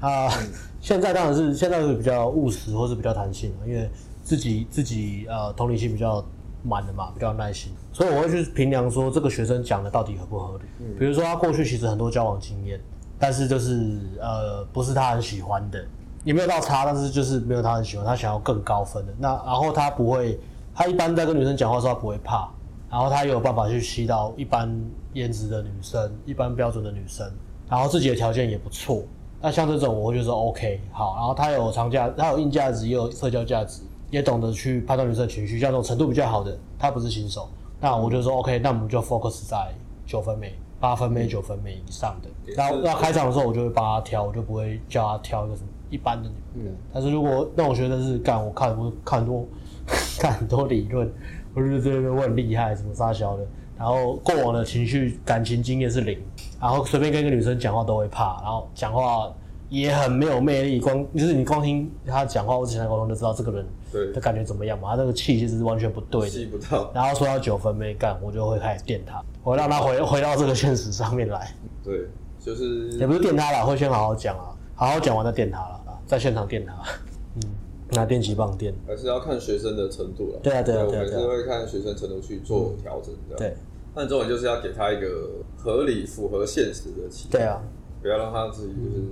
[0.01, 0.09] 啊。
[0.09, 0.29] 啊，
[0.81, 3.89] 现在当然是现在是比较务实，或是比较弹性，因为
[4.23, 6.25] 自己自己呃同理心比较
[6.65, 10.65] 满的嘛，比较耐心，所以我会去评量说这个学生讲的到底合不合理。
[10.99, 12.81] 比如说他过去其实很多交往经验，
[13.19, 15.85] 但是就是呃不是他很喜欢的，
[16.25, 19.13] 也没有到差，但是就是没有他很喜欢，他想要更高分的。
[19.19, 20.41] 那然后他不会，
[20.75, 22.49] 他一般在跟女生讲话的时候他不会怕，
[22.91, 24.75] 然后他也有办法去吸到一般
[25.13, 27.31] 颜值的女生，一般标准的女生，
[27.69, 29.03] 然后自己的条件也不错。
[29.41, 33.83] 那像这种，我会觉得说 OK 好，然后他有长价，他有硬价值，也有社交价值，
[34.15, 37.49] 也懂得去判断女生的情绪，像这种程度比较好的，他不是新手，
[37.81, 39.75] 那我就说 OK，那我们就 focus 在
[40.07, 42.29] 九分妹、八分妹、九分妹以上的。
[42.55, 46.69] 然后要开场的时候，我就会帮他挑，我就不会叫他挑一个什么一般的女。
[46.69, 46.77] 嗯。
[46.93, 49.45] 但是如果那我觉得是干，我看我看很多
[50.21, 51.13] 看很多理论，
[51.53, 53.45] 我就觉得我很厉害，什么撒娇的，
[53.77, 56.19] 然后过往的情绪感情经验是零。
[56.61, 59.29] 然后随便跟一个女生讲话都会怕，然后讲话
[59.75, 63.67] 也很没有魅力，光就是你光听他讲话或者其他沟通就知道这个人
[64.13, 64.91] 的感觉怎么样嘛。
[64.91, 66.29] 他这个气其实是完全不对的。
[66.29, 66.91] 吸不到。
[66.95, 71.53] 然后说到九分没干，我就会开始电他，我会让他回 回到这个现实上面来。
[71.83, 72.09] 对，
[72.39, 76.73] 就是也不是电他了，会先好好讲啊，好好讲完再电他了，在现场电他。
[77.37, 77.43] 嗯，
[77.91, 78.73] 拿电击棒电。
[78.87, 80.39] 还是要看学生的程度了。
[80.43, 81.03] 对啊，对啊，对啊。
[81.03, 83.39] 我们是会看学生程度去做调整，这样。
[83.39, 83.57] 对。
[83.97, 87.63] 那重点就是要给他一个合理、符合现实的期待，对啊，
[88.03, 89.05] 不要让他自己就是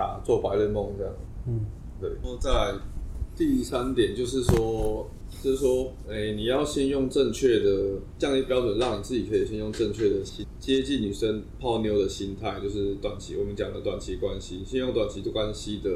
[0.00, 1.12] 打做白日梦这样。
[1.46, 1.60] 嗯，
[2.00, 2.08] 对。
[2.22, 2.74] 然后再来
[3.36, 5.06] 第三点就是说，
[5.42, 15.90] 就是说，哎、欸，你要先用正确的降低标准，让你自己可以先用正确的心接近女生泡妞的心态，就是短期我们讲的短期关系，先用短期的关系的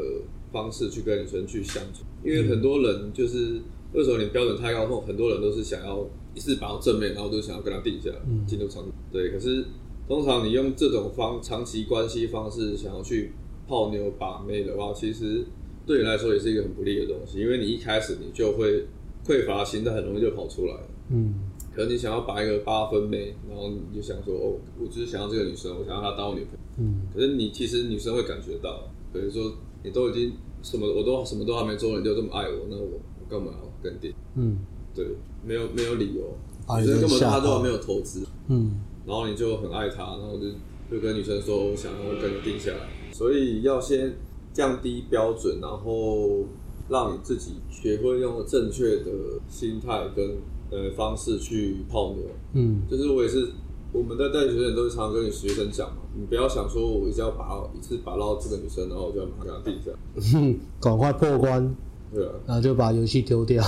[0.52, 2.04] 方式去跟女生去相处。
[2.22, 3.60] 因为很多人就是
[3.94, 9.30] 为什么你标准太高后，很多人都是想要一次把到正面，然后就想要跟他定下来，进入长对。
[9.30, 9.64] 可是
[10.06, 13.32] 通常你用这种方长期关系方式想要去
[13.66, 15.44] 泡妞把妹的话，其实
[15.86, 18.86] 对你来说也是一个很不利的东西，因为你一开始你就会
[19.26, 20.74] 匮乏心态很容易就跑出来。
[21.10, 21.34] 嗯。
[21.74, 26.58] 可能你想要把一个八分妹，然后你就想说，哦，我就是想要这个女生，我想要她当我女朋友。
[26.78, 27.02] 嗯。
[27.12, 34.14] 可是你其实女生会感觉到，比如说你都已经什么，我都什么都还没做，你就这么爱我，那我我干嘛要跟定？
[34.36, 34.58] 嗯。
[34.94, 35.04] 对，
[35.44, 36.22] 没有没有理由，
[36.78, 38.24] 女生根本她都还没有投资。
[38.48, 38.80] 嗯。
[39.04, 40.46] 然后你就很爱她，然后就
[40.88, 42.88] 就跟女生说，我想要跟你定下来。
[43.14, 44.16] 所以要先
[44.52, 46.44] 降低标准，然后
[46.88, 49.10] 让你自己学会用正确的
[49.48, 50.36] 心态跟。
[50.70, 52.24] 呃，方式去泡妞，
[52.54, 53.48] 嗯，就是我也是，
[53.92, 59.92] 我们在带学生都是常常跟你学生讲嘛，你不要想说我一定要把一次把到这个女生，然后我就要马上定下，
[60.36, 61.72] 嗯， 赶快破关，
[62.12, 63.62] 对啊，然后就把游戏丢掉，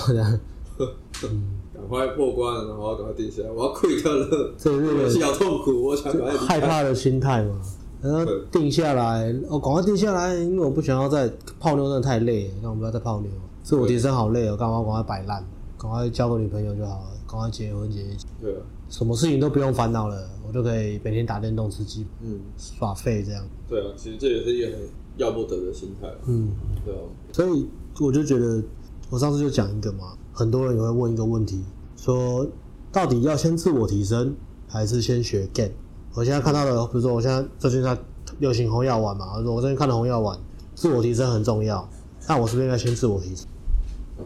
[1.13, 1.29] 这
[1.73, 3.43] 赶快破关，然后赶快定下。
[3.43, 7.61] 来，我要 quit 了，这个游戏好痛苦，我想害怕的心态嘛，
[8.03, 13.31] 然后定下来，哦，赶快定下来，因为我不想要再泡妞，真的太累，那我们不要再泡妞，
[13.63, 15.45] 自我提升好累哦，干嘛赶快摆烂？
[15.79, 18.27] 赶快交个女朋友就好了，赶快结婚结一结。
[18.41, 23.45] 对啊，什么事情都不用烦恼了，我就可以每天打电动吃鸡，嗯，耍废这样。
[23.69, 24.79] 对啊，其实这也是一个很
[25.17, 26.09] 要不得的心态。
[26.27, 26.51] 嗯，
[26.85, 27.01] 对啊。
[27.33, 27.69] 所以
[28.01, 28.63] 我就觉得，
[29.11, 31.63] 我上次就讲一个嘛，很多人也会问一个问题，
[31.97, 32.47] 说
[32.91, 34.35] 到底要先自我提升，
[34.67, 35.73] 还是先学 game？
[36.17, 37.95] 我现在看到的，比如说我现在最近在
[38.39, 40.35] 流行红药丸嘛，我说我最近看了红药丸，
[40.75, 41.87] 自我提升很重要，
[42.27, 43.47] 那我是不是应该先自我提升？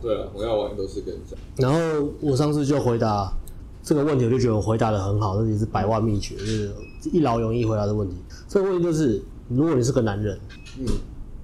[0.00, 1.36] 对啊，红药丸都是跟你讲。
[1.56, 3.32] 然后我上次就回答
[3.82, 6.72] 这个问题，我就觉得我回答的很好，这也是百万秘诀，就是
[7.12, 8.14] 一劳永逸回答的问题。
[8.46, 10.38] 这个问题就是，如果你是个男人，
[10.78, 10.86] 嗯，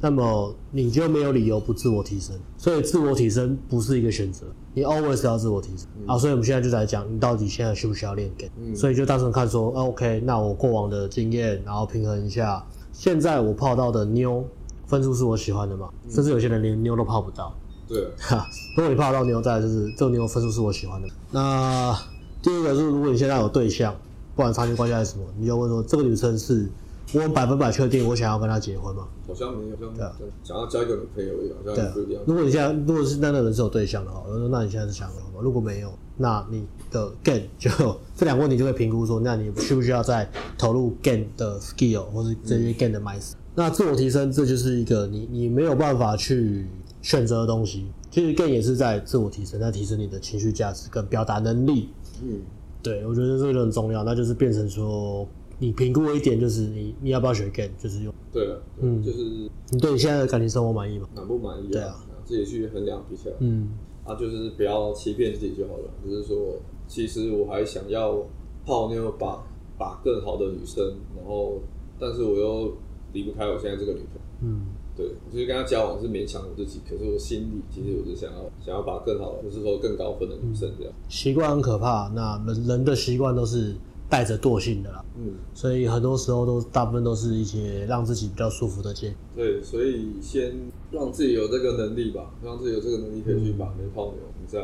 [0.00, 2.36] 那么你就没有理由不自我提升。
[2.56, 5.86] 所以自我提升不是一个选择，你 always 要自我提升。
[5.98, 8.50] 嗯、啊，所以我们现在就在讲，你到底现在需不需要练 game？
[8.58, 12.62] 嗯，所以就单纯看说，啊，OK，那我过往的经验，然后平衡一下，
[12.92, 14.44] 现在我泡到的妞
[14.86, 15.88] 分数是我喜欢的嘛？
[16.04, 17.54] 嗯、甚至有些人连妞都泡不到。
[17.88, 21.08] 对，哈，如果你泡到妞，再来就是这个妞分数是我喜欢的。
[21.30, 21.98] 那
[22.42, 23.94] 第二个是，如果你现在有对象，
[24.34, 26.68] 不管长期关系还是什么，你就问说，这个女生是
[27.14, 29.06] 我百分百确定我想要跟他结婚吗？
[29.26, 32.22] 好像没有，好像对啊，想要交一个女朋友一样，好像不一样。
[32.26, 35.40] 如果你现在如果是那个人是有对象的话，我说那你现在是想要吗？
[35.40, 37.70] 如果没有，那你的 gain 就
[38.16, 43.34] 这两个问题就会评估说，那你需不需要再投入 gain 的 skill 或是这些 gain 的 mindset？
[43.54, 46.66] 那自我提升，这就是一个你你没有办法去。
[47.02, 51.88] 选择的东西，其实 gain 也是在自我提升，在提升你的情绪价值跟表达能力。
[52.20, 52.40] 嗯，
[52.82, 54.02] 对，我觉得这个就很重要。
[54.02, 55.24] 那就是变成说，
[55.58, 58.12] 你评估一点，就是你你要不要学 game，就是用。
[58.32, 59.24] 对了，嗯，就是
[59.70, 61.08] 你对你现在的感情生活满意吗？
[61.14, 61.68] 满不满意？
[61.70, 63.30] 对啊，自己去衡量一下。
[63.40, 63.70] 嗯，
[64.04, 65.90] 啊，就是不要欺骗自己就好了。
[66.04, 68.26] 就是说，其实我还想要
[68.64, 69.44] 泡妞把
[69.78, 70.84] 把更好的女生，
[71.16, 71.60] 然后，
[71.98, 72.76] 但是我又
[73.12, 74.20] 离不开我现在这个女朋友。
[74.42, 74.66] 嗯。
[74.96, 80.92] 对，就是跟她交往是勉强我自己，可是我心里其实我是想要想要把更好的，就是说更高分的女生这样。
[81.06, 83.76] 习惯很可怕，那人人的习惯都是
[84.08, 85.04] 带着惰性的啦。
[85.16, 89.14] 嗯，所以很多时候都大部分都是一些让自己比较舒服的建议。
[89.34, 90.52] 对，所以先
[90.90, 94.60] 让自己有这个能力吧，让自己有这个能力可以去把妹泡妞，你再。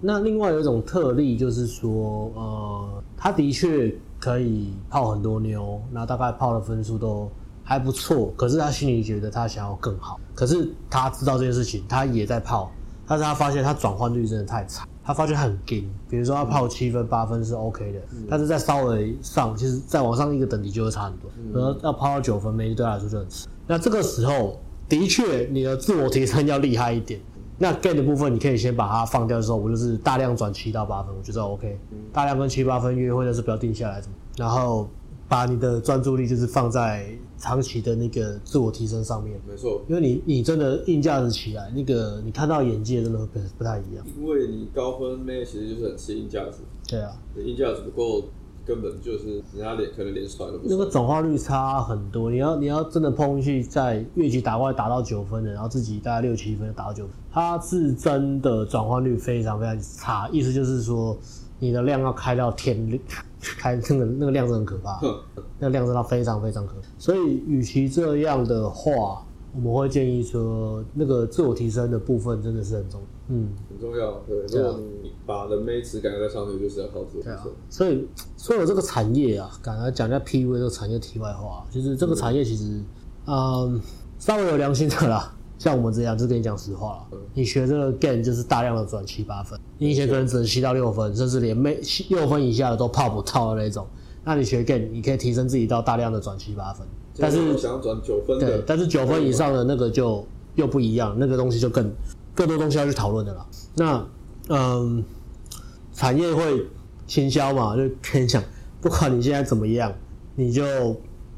[0.00, 7.30] 那另外有一种特例就是说，呃，他的确可以泡很多妞，那大概泡的分数都。
[7.62, 10.18] 还不错，可是他心里觉得他想要更好。
[10.34, 12.68] 可是他知道这件事情，他也在泡，
[13.06, 15.90] 但是他发现他转换率真的太差，他发觉很紧。
[16.08, 21.30] 比如说他泡七分八分是 OK 的，嗯、但是在稍微上，其实再往上一个等级就会差很多。
[21.52, 23.46] 然后、嗯、要泡到九分，maybe 对他来说就很吃。
[23.66, 27.20] 那这个时候的确你的自我提升要厉害一点。
[27.58, 31.78] 那 gain 的部分你可以先把它放掉的时候，我就是大量转七到八分，我觉得 OK。
[32.12, 34.02] 大量跟七八分约会的是不要定下来，
[34.36, 34.88] 然后
[35.28, 37.06] 把你的专注力就是放在。
[37.40, 44.06] 长期的那个自我提升上面，没错，因为你你真的硬价值起来，那个你看到眼界真的会不不太一样。
[44.16, 48.28] 因为你高分妹其实就是很吃硬价值，对啊，硬价值不够，
[48.66, 50.68] 根本就是人家脸可能连甩都不。
[50.68, 61.16] 那个转化率差很多，你要你要真的碰运气，在越级打怪打到九分的，然后自己大概六七分打到九分，它是真的转化率非常非常差，意思就是说
[61.60, 63.00] 你的量要开到天亮。
[63.42, 65.00] 开那个那个量是很可怕，
[65.58, 66.80] 那个量真的非常非常可怕。
[66.98, 74.20] 所以，与其这样的话，我们会建议说，那个自我提升的部分真的是很重要，嗯，很重要。
[74.28, 77.50] 对，如果你把人妹质感在上面，就是要靠自我提升。
[77.70, 82.64] 所以，所以这个产业啊，刚才讲一下 PUA 这个产业题外话，就是这个产业其实，
[83.24, 83.80] 嗯，嗯，
[84.18, 85.34] 稍微有良心的啦。
[85.60, 87.18] 像我们这样，就跟你讲实话了。
[87.34, 93.86] 你学这个 game 就是大量的转七八分，你以前可能只能七到六分，甚至连没六分以下的都泡不到的那种。
[94.24, 96.86] 那你学 game，你可以提升自己到大量的转七八分。
[97.18, 101.92] 但是想要转九分的，对，但是九分以上的那个就又不一样，那个东西就更
[102.34, 103.46] 更多东西要去讨论的了。
[103.74, 104.06] 那
[104.48, 105.04] 嗯，
[105.92, 106.66] 产业会
[107.06, 108.42] 倾销嘛，就跟你讲，
[108.80, 109.92] 不管你现在怎么样，
[110.36, 110.64] 你就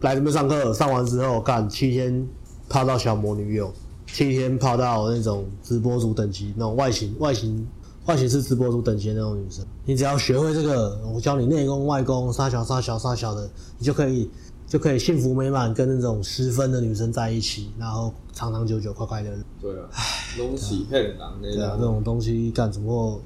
[0.03, 2.25] 来这边上课，上完之后干七天
[2.69, 3.73] 泡到小魔女友。
[4.13, 7.67] 七天泡到那种直播主等级，那种外形外形
[8.05, 14.31] 外形是直播主等级的那种女生，你只要学会这个，我教你内功外功，杀小杀小杀小的，你就可以
[14.69, 19.43] 就可以幸福美满跟那种十分的女生在一起，然后长长久久快快乐乐。
[19.61, 19.89] 对啊，
[20.37, 23.21] 东西骗人对啊，这种东西干怎么会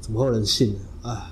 [0.00, 0.80] 怎么会有人信呢？
[1.02, 1.30] 哎，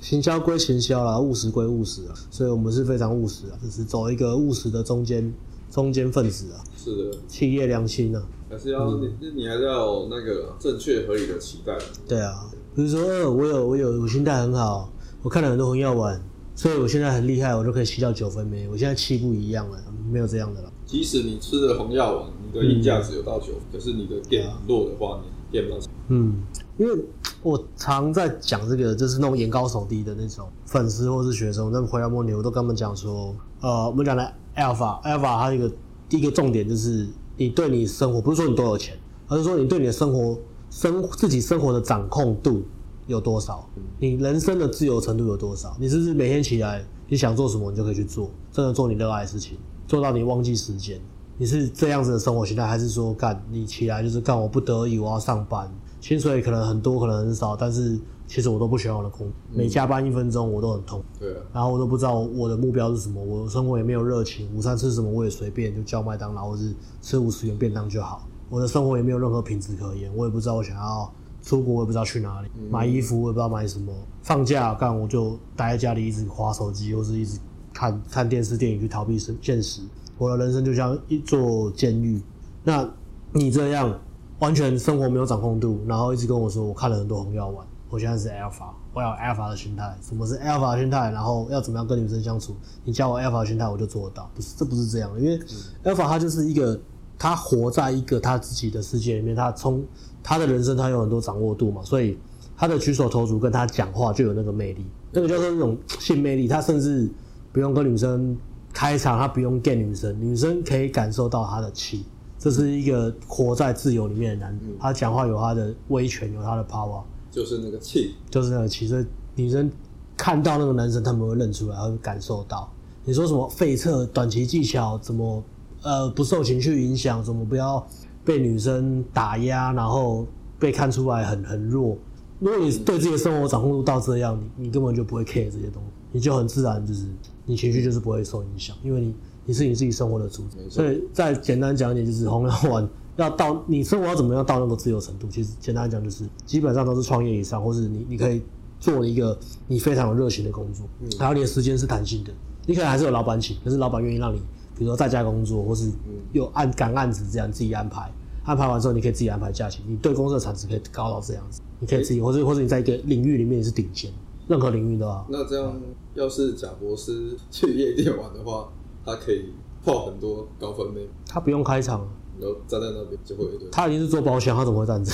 [0.00, 5.32] 行销归行销啦，务实归务实啊，所以我们是非常务实啊，就是走一个务实的中间。
[5.70, 11.74] 中间分子啊，是的，企业良心啊，还是要你，嗯、你还是要有那个正确合理的期待。
[12.06, 12.44] 对啊，
[12.74, 14.92] 比如说，呃，我有我有我心态很好，
[15.22, 16.20] 我看了很多红药丸，
[16.54, 18.68] 所以我现在很厉害，我就可以吸到九分没？
[18.68, 19.78] 我现在气不一样了，
[20.12, 20.70] 没有这样的了。
[20.84, 25.90] 即使你吃了红药丸，你的硬价值有到九，嗯，可是你的 game 弱的话，你 game 不到。
[26.08, 26.42] 嗯，
[26.76, 27.04] 因为
[27.42, 34.30] 我常在讲这个，就是那种眼高手低的那种粉丝或是学生，那么回来摸你，我都跟他们讲说，呃，我们讲的。
[34.56, 35.74] Alpha，Alpha，它一个第
[36.18, 38.96] 一个重点就是你对你生活，不是说你多有钱，
[39.28, 40.38] 而是说你对你的生活
[40.70, 42.62] 生自己生活的掌控度
[43.06, 45.76] 有多少，你人生的自由程度有多少？
[45.78, 51.00] 你是不是每天起来你想做什么，你就可以去做，真的做你热爱的事情，做到你忘记时间？
[51.36, 57.98] 你是这样子的生活形态，还是说干你起来就是干我不得已我要上班，薪水可能很多，可能很少，但是。
[58.26, 61.02] 其实我都不喜欢我的工作，每加班一分钟我都很痛。
[61.18, 64.48] 对啊，然后我都不知道我的目标是什么，我的生活也没有热情。
[64.56, 68.26] 午餐吃什么我也随便，就叫麦当劳或是吃五十元便当就好。
[68.48, 73.92] 我的生活也没有任何品质可言，我也不知道我想要出国，我也不知道去哪里买衣服，我也不知道买什么。
[74.22, 77.38] 放假干我就待在家里一直划手机，或是一直
[77.72, 79.82] 看看电视电影去逃避现现实。
[80.16, 82.22] 我的人生就像一座监狱。
[82.62, 82.88] 那
[83.32, 84.00] 你这样
[84.38, 87.66] 完全生活没有掌控度，然后一直跟我说我看了很多红药丸。
[87.94, 89.96] 我现在是 alpha，我要 alpha 的心态。
[90.02, 91.12] 什么是 alpha 的心态？
[91.12, 92.56] 然后要怎么样跟女生相处？
[92.82, 94.28] 你教我 alpha 的心态，我就做得到。
[94.34, 95.20] 不是，这不是这样的。
[95.20, 95.38] 因为
[95.84, 96.76] alpha 他就是一个，
[97.16, 99.36] 他活在一个他自己的世界里面。
[99.36, 99.80] 他从
[100.24, 102.18] 他的人生，他有很多掌握度嘛，所以
[102.56, 104.84] 他的举手投足跟他讲话就有那个魅力。
[105.12, 106.48] 那个叫做那种性魅力。
[106.48, 107.08] 他甚至
[107.52, 108.36] 不用跟女生
[108.72, 112.04] 开场，他不用 get 女生，女生可以感受到他的气。
[112.40, 114.76] 这是一个活在自由里面的男人。
[114.80, 117.00] 他讲话有他的威权，有他的 power。
[117.34, 119.68] 就是那个气，就是那个气，所以女生
[120.16, 122.72] 看到那个男生，他们会认出来，会感受到。
[123.04, 125.42] 你说什么废撤短期技巧，怎么
[125.82, 127.84] 呃不受情绪影响，怎么不要
[128.24, 130.24] 被女生打压，然后
[130.60, 131.98] 被看出来很很弱。
[132.38, 137.04] 如果你对自己的生活掌控度到这样，你你根本就不会 care 这些东西，你就很自然就是
[137.44, 139.14] 你情绪就是不会受影响，因为你
[139.46, 140.58] 你是你自己生活的主宰。
[140.70, 142.88] 所以再简单讲一点，就是红药丸。
[143.16, 145.28] 要到你生活要怎么样到那个自由程度？
[145.28, 148.42] 其实简单讲就是，基本上都是创业以上，或是你你可以
[148.80, 152.32] 做一个你非常有热情的工作，嗯然后你的时间是弹性的，
[152.66, 154.38] 你可能还是有老板请，可是老板愿意让你，
[154.76, 155.90] 比如说在家工作，或是
[156.32, 158.10] 有按赶案子这样自己安排，
[158.44, 164.10] 安排完之后你可以自己安排假期，你对公司的产值可以高到这样子，你可以自己，或者或者你在一个领域里面你是顶尖，
[164.48, 165.24] 任何领域的话。
[165.28, 165.80] 那这样
[166.14, 168.68] 要是贾博士去夜店玩的话，
[169.04, 169.52] 他可以
[169.84, 172.06] 泡很多高分妹，他不用开场。
[172.40, 173.68] 然后站在那边就会一堆。
[173.70, 175.12] 他已经是做包厢，他怎么会站着？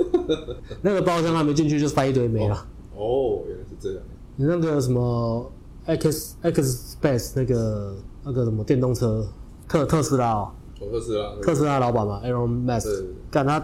[0.82, 2.66] 那个包厢还没进去就塞一堆煤了。
[2.96, 4.02] 哦，原来是这样。
[4.36, 5.52] 你那个什么
[5.84, 9.26] X X Space 那个那个什么电动车
[9.68, 13.62] 特特斯拉哦，特斯拉特斯拉老板嘛，Elon Musk，干他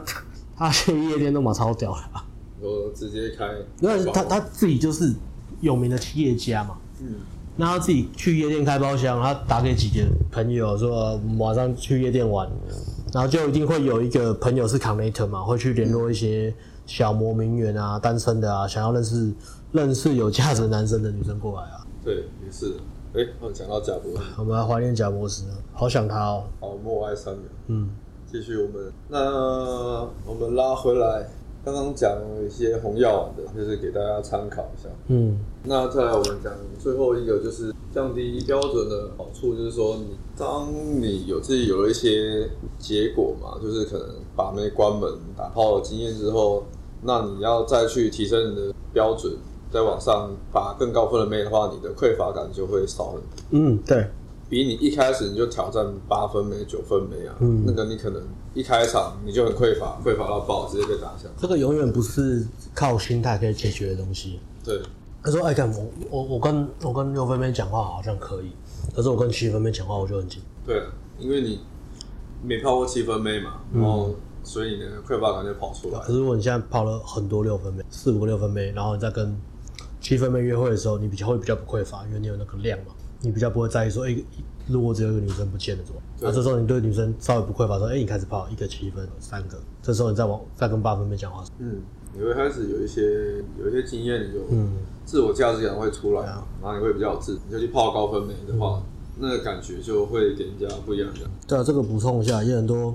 [0.57, 2.25] 他去夜店都嘛超屌了。
[2.61, 3.46] 我直接开，
[3.81, 5.15] 因为他他自己就是
[5.61, 6.77] 有名的企业家嘛。
[7.00, 7.15] 嗯。
[7.59, 12.46] 那他自己去夜店开包厢，他打给几个朋友说，我们晚上去夜店玩，
[13.17, 16.54] 然后就一定会有一个朋友是 connector 嘛，会去联络一些
[16.85, 19.33] 小模名媛啊、单身的啊，想要认识
[19.73, 21.87] 认识有价值的男生的女生过来啊。
[22.04, 22.75] 对，也是。
[23.14, 26.44] 哎、欸，我讲到贾博士，我们来怀念贾博士，好想他哦。
[26.60, 27.44] 好，默哀三秒。
[27.69, 27.88] 嗯，
[28.31, 29.19] 继续我们，那
[30.27, 31.27] 我们拉回来。
[31.67, 34.88] 刚刚讲了一些红药丸的，就是给大家参考一下。
[35.08, 42.48] 嗯，那再来我们讲最后一个，就是降低标准的好处，就是说你当你有自己有了一些
[42.79, 44.06] 结果嘛，就是可能
[44.37, 46.62] 把妹关门、打炮的经验之后，
[47.02, 49.37] 那你要再去提升你的标准，
[49.73, 53.27] 在往上把更高分的妹的话，你的匮乏感就会少很多。
[53.50, 54.06] 嗯，对。
[54.49, 58.23] 比你一开始你就挑战八分没、九分没啊，嗯，那个你可能
[58.55, 61.29] 一开场你就很匮乏，匮乏到爆，直接被打下。
[61.37, 64.38] 这个永远不是靠心态可以解决的东西。
[64.65, 64.81] 对，
[65.23, 68.53] 他说：“哎，看我我我跟我跟六分妹讲话好像可以，
[68.94, 70.83] 可是我跟七分妹讲话我就很紧。”对，
[71.19, 71.61] 因为你
[72.42, 75.99] 没泡过七分妹嘛，然后所以你的匮乏感就跑出来。
[76.01, 79.37] 可是如果你现在泡了很多六分妹，四五个六分妹，然后你再跟
[80.01, 82.92] 七分妹约会的时候，你比较会比较不匮乏，因为你有那个量嘛。
[83.21, 84.25] 你比较不会在意说，哎、欸，
[84.67, 86.00] 如果只有一个女生不见了怎么？
[86.21, 91.81] 那这时候你对女生稍微不匮乏，说，哎、欸，你开始泡一个七分，三个，这时候你再往再跟八分妹讲话，嗯，
[92.14, 93.02] 你会开始有一些
[93.58, 94.73] 有一些经验，你就嗯，
[95.04, 98.83] 自我价值感会出来，嗯、然后你会比较有自，你就去泡高分妹的话，嗯、
[99.19, 101.21] 那个感觉就会给人家不一样的。
[101.46, 102.94] 对啊，这个补充一下，有很多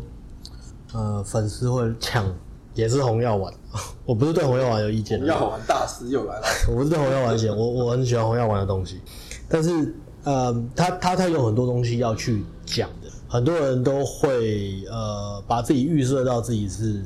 [0.93, 2.25] 呃粉丝会抢，
[2.73, 3.53] 也是红药丸，
[4.05, 8.99] 我不是对红药丸有意见，红药丸大师又来了， 我不是对红药丸有意见，我我很喜欢红药丸的东西，
[9.47, 9.93] 但是。
[10.23, 17.03] 呃，他他他有很多东西要去讲的，很多人都会呃把自己预设到自己是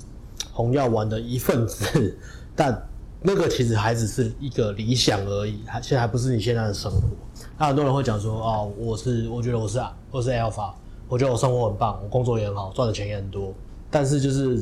[0.52, 2.18] 红药丸的一份子，
[2.56, 2.90] 但
[3.22, 7.02] 那个其实还只是一个理想而已，还现在还不是你现在的生活。
[7.58, 10.74] 那很多人会讲说，哦，我是我觉得我是啊我是 Alpha，
[11.08, 13.54] 我觉得我生活很棒，我工作也很好，赚的钱也很多，
[13.90, 14.62] 但是就是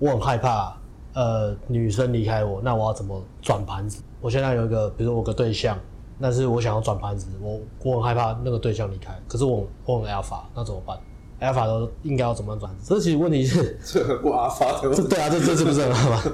[0.00, 0.76] 我很害怕，
[1.14, 4.02] 呃，女生离开我，那我要怎么转盘子？
[4.20, 5.78] 我现在有一个，比如说我个对象。
[6.20, 10.98] 但是我想要转盘子，我我很害怕那个对象离开，可是我我很 alpha，那怎么办
[11.40, 12.74] ？alpha 都应该要怎么转？
[12.84, 15.02] 这其实问题是 这不 alpha 的问题。
[15.02, 16.32] 这对啊，这这是不是很 alpha？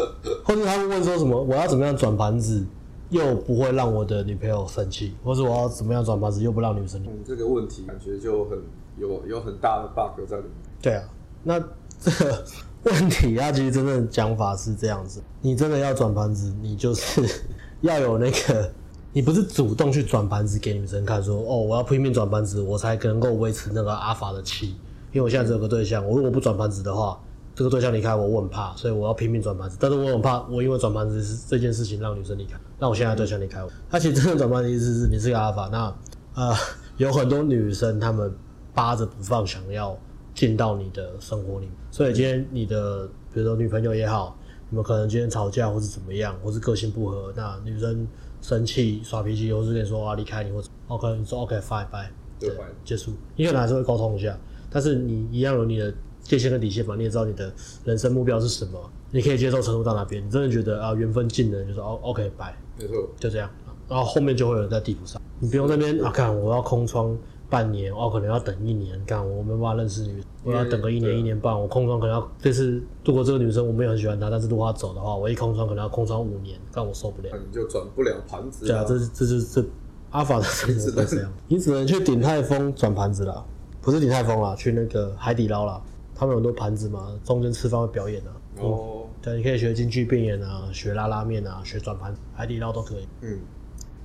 [0.44, 1.38] 或者他们问说什么？
[1.42, 2.64] 我要怎么样转盘子，
[3.10, 5.14] 又不会让我的女朋友生气？
[5.22, 7.02] 或者我要怎么样转盘子，又不让女生？
[7.04, 8.58] 嗯，这个问题感觉就很
[8.98, 10.52] 有有很大的 bug 在里面。
[10.80, 11.04] 对啊，
[11.44, 11.60] 那
[12.00, 12.42] 这个
[12.84, 17.44] 问题啊，其实真正的讲法是这样子：你真的要转盘子，你就是
[17.82, 18.72] 要有那个。
[19.12, 24.68] 你不是主动去转盘子给女生看，说哦，我要拼命转盘子，我才能够维持那个阿法的气。
[25.12, 27.20] 因为我现在只有个对象，我如果不转盘子的话，
[27.52, 29.76] 这个对象离开我，我很怕，所以我要拼命转盘子。
[29.80, 33.68] 但是我很怕，我因为转盘子是这件事情让女生离开，让我现在对象离开我。
[33.90, 35.68] 他其实真正转盘的意思是你是个阿法。
[35.72, 35.92] 那
[36.34, 36.54] 呃，
[36.96, 38.32] 有很多女生她们
[38.72, 39.98] 扒着不放，想要
[40.32, 41.74] 进到你的生活里面。
[41.90, 44.38] 所以今天你的比如说女朋友也好，
[44.68, 48.06] 你们可能今天吵架或是怎么样，或是个性不合，那女生。
[48.40, 52.50] 生气、耍脾气，或是跟你说我要离开你，或者 OK，你说 OK，fine，bye，、对，
[52.84, 53.12] 结束。
[53.36, 54.38] 你可能还是会沟通一下，
[54.70, 57.52] 但是你一样有你的界限跟底线嘛，你也知道你的
[57.84, 58.78] 人生目标是什么，
[59.10, 60.24] 你可以接受程度到哪边。
[60.24, 63.50] 你真的觉得啊，缘分尽了，就说哦，OK，bye，没错，就这样。
[63.88, 67.16] 然后后面就会有人在地图上，你不用那边啊，看我要空窗
[67.50, 78.66] 半年，我可能要等一年，干我没办法认识女，我要等个一年一年半，我空窗可能要这次如果这个女生我没有很喜欢她，但是如果她走的话，我一空窗可能要空窗五年，但我受不了，你就转不了盘子。
[78.66, 79.64] 对啊，这这就是这
[80.10, 83.44] 阿法的 生活都这样，你只能去鼎泰丰转盘子了，
[83.82, 85.82] 不是鼎泰丰啦，去那个海底捞啦，
[86.14, 88.30] 他们有很多盘子嘛，中间吃饭会表演啊。
[88.60, 93.08] 哦，对，你可以学京剧变演啊，学拉拉面啊，学转盘，海底捞都可以。
[93.22, 93.38] 嗯。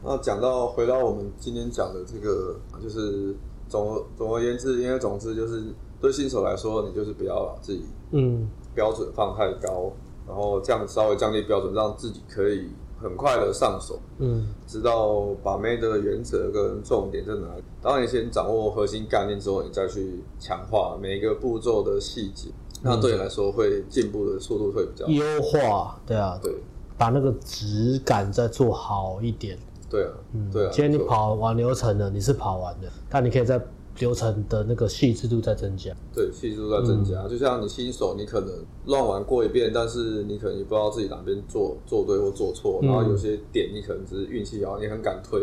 [0.06, 3.36] 那讲到回到我们今天讲的这个，就是
[3.68, 5.64] 总总而言之，因为总之就是
[6.00, 12.70] 对新手来说，你就是不要把自己嗯标准放太高，嗯、然后这样稍微降低标准，让自己可以
[13.02, 17.64] 很快的上手，嗯，知道把妹的原则跟重点在哪里。
[17.82, 26.00] 当你先掌握核心概念之后，你再去强化每一个步骤的细节，嗯、那对你来说会进步的速度会比较优化。
[26.06, 26.54] 对啊，对，
[26.96, 29.58] 把那个质感再做好一点。
[29.96, 30.70] 对啊，嗯，对啊。
[30.74, 33.62] 今天你跑完流程了，你是跑完的，但你可以在
[34.00, 35.90] 流程的那个细致度在增加。
[36.14, 37.22] 对，细致度在增加。
[37.22, 38.50] 嗯、就像你新手，你可能
[38.88, 45.40] 乱玩过一遍，但是你可能也不知道自己哪边做做对或做错，嗯、然后有些点你可能只是运气好，你很敢推，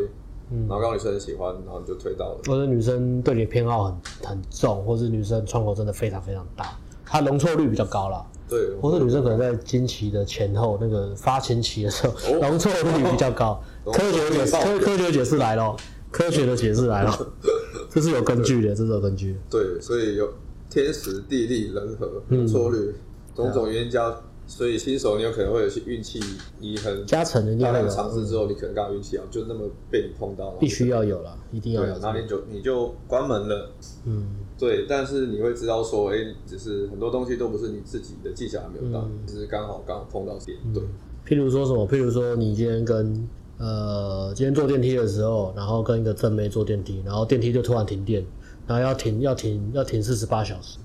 [0.50, 2.40] 嗯、然后让女生很喜欢，然后你就推到了。
[2.46, 8.22] 或者女生对你的偏好很很重，或是女生窗口真的非常非常大，她容错率比较高啦。
[8.50, 13.58] 对，或者女生可能在经期的前后，那个发情期的时候，容错率比较高。
[13.84, 15.76] 科学解释，科科学解释来了，
[16.10, 17.32] 科学的解释来了，
[17.90, 19.36] 这是有根据的，这是有根据。
[19.50, 20.32] 对，所以有
[20.70, 22.94] 天时地利人和，容错率
[23.34, 24.14] 种种原因加，
[24.46, 26.20] 所以新手你有可能会有些运气，
[26.60, 30.58] 你很加成的，大量尝试之后，你可能刚好运气好，就那么被你碰到了。
[30.60, 31.98] 必须要有了，一定要有。
[31.98, 33.72] 然后你就你就关门了，
[34.06, 34.26] 嗯。
[34.58, 40.56] 对，但是你会知道说，哎、欸，只是很多东西都不是你自己的技巧还没有到，嗯、只是刚好刚好碰到点。
[40.72, 40.88] 对、嗯，
[41.26, 41.84] 譬如说什么？
[41.88, 43.28] 譬如说你今天跟
[43.62, 48.26] 呃今天坐电梯的时候，然后跟一个正妹坐电梯，然后电梯就突然停电，
[48.66, 50.78] 然后要停要停要停四十八小时。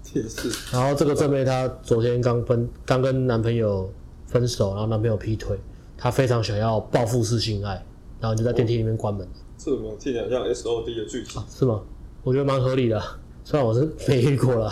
[0.72, 3.92] 然后这个正妹她昨天刚分刚跟男朋友
[4.28, 5.58] 分手，然后男朋友劈腿，
[5.98, 7.84] 她非常想要报复式性爱，
[8.22, 9.28] 然后就在电梯里面关门。
[9.58, 11.82] 这种听起来像 S O D 的剧情、啊，是吗？
[12.24, 13.02] 我觉得蛮合理的，
[13.44, 14.72] 虽然我是没遇过了。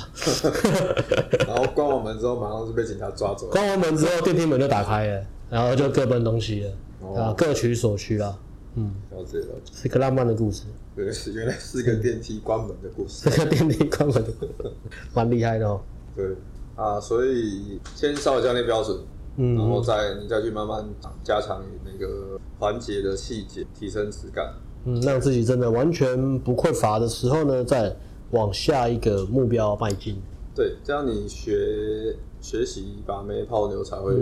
[1.47, 3.51] 然后关完门之后，马上就被警察抓走了。
[3.51, 8.39] 关完门之后，电梯门就打开了，然后就各奔东西了，哦、啊，各取所需啊。
[8.77, 10.63] 嗯，了解了，是一个浪漫的故事。
[10.95, 13.29] 对，原来是个电梯关门的故事。
[13.29, 14.71] 这个电梯关门的故事，
[15.13, 15.81] 蛮厉害的哦。
[16.13, 16.35] 对
[16.75, 18.99] 啊，所以先稍微降低标准，
[19.37, 20.85] 嗯，然后再你再去慢慢
[21.23, 24.53] 加强那个环节的细节，提升质感。
[24.83, 27.95] 嗯，让自己真的完全不匮乏的时候呢，再
[28.31, 30.21] 往下一个目标迈进。
[30.53, 34.13] 对，这样你学学习把妹泡妞才会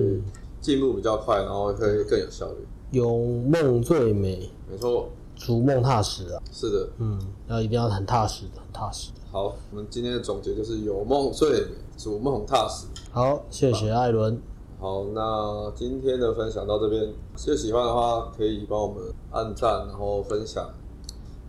[0.64, 1.74] 进步比较快，然后会
[2.05, 2.66] 更有效率。
[2.91, 6.41] 有梦最美，没错，逐梦踏实啊。
[6.51, 9.20] 是的，嗯，要一定要很踏实的，很踏实的。
[9.30, 12.88] 好，我们今天的总结就是有梦最美，逐梦踏实。
[13.11, 14.41] 好，谢谢艾伦。
[14.80, 20.70] 好，那今天的分享到这边，如果喜欢的话可以帮我们按赞，然后分享。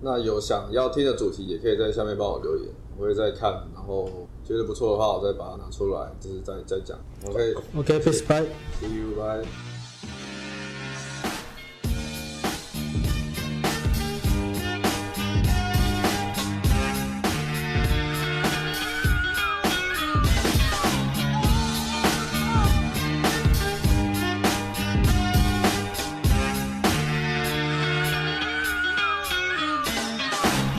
[0.00, 4.08] 那有想要听的主题，也可以在下面帮我留言，我会再看，然后
[4.46, 6.98] 觉得不错的话，我再把它拿出来，就是再再讲。
[7.26, 9.73] OK，OK，Peace，Bye，See you，Bye。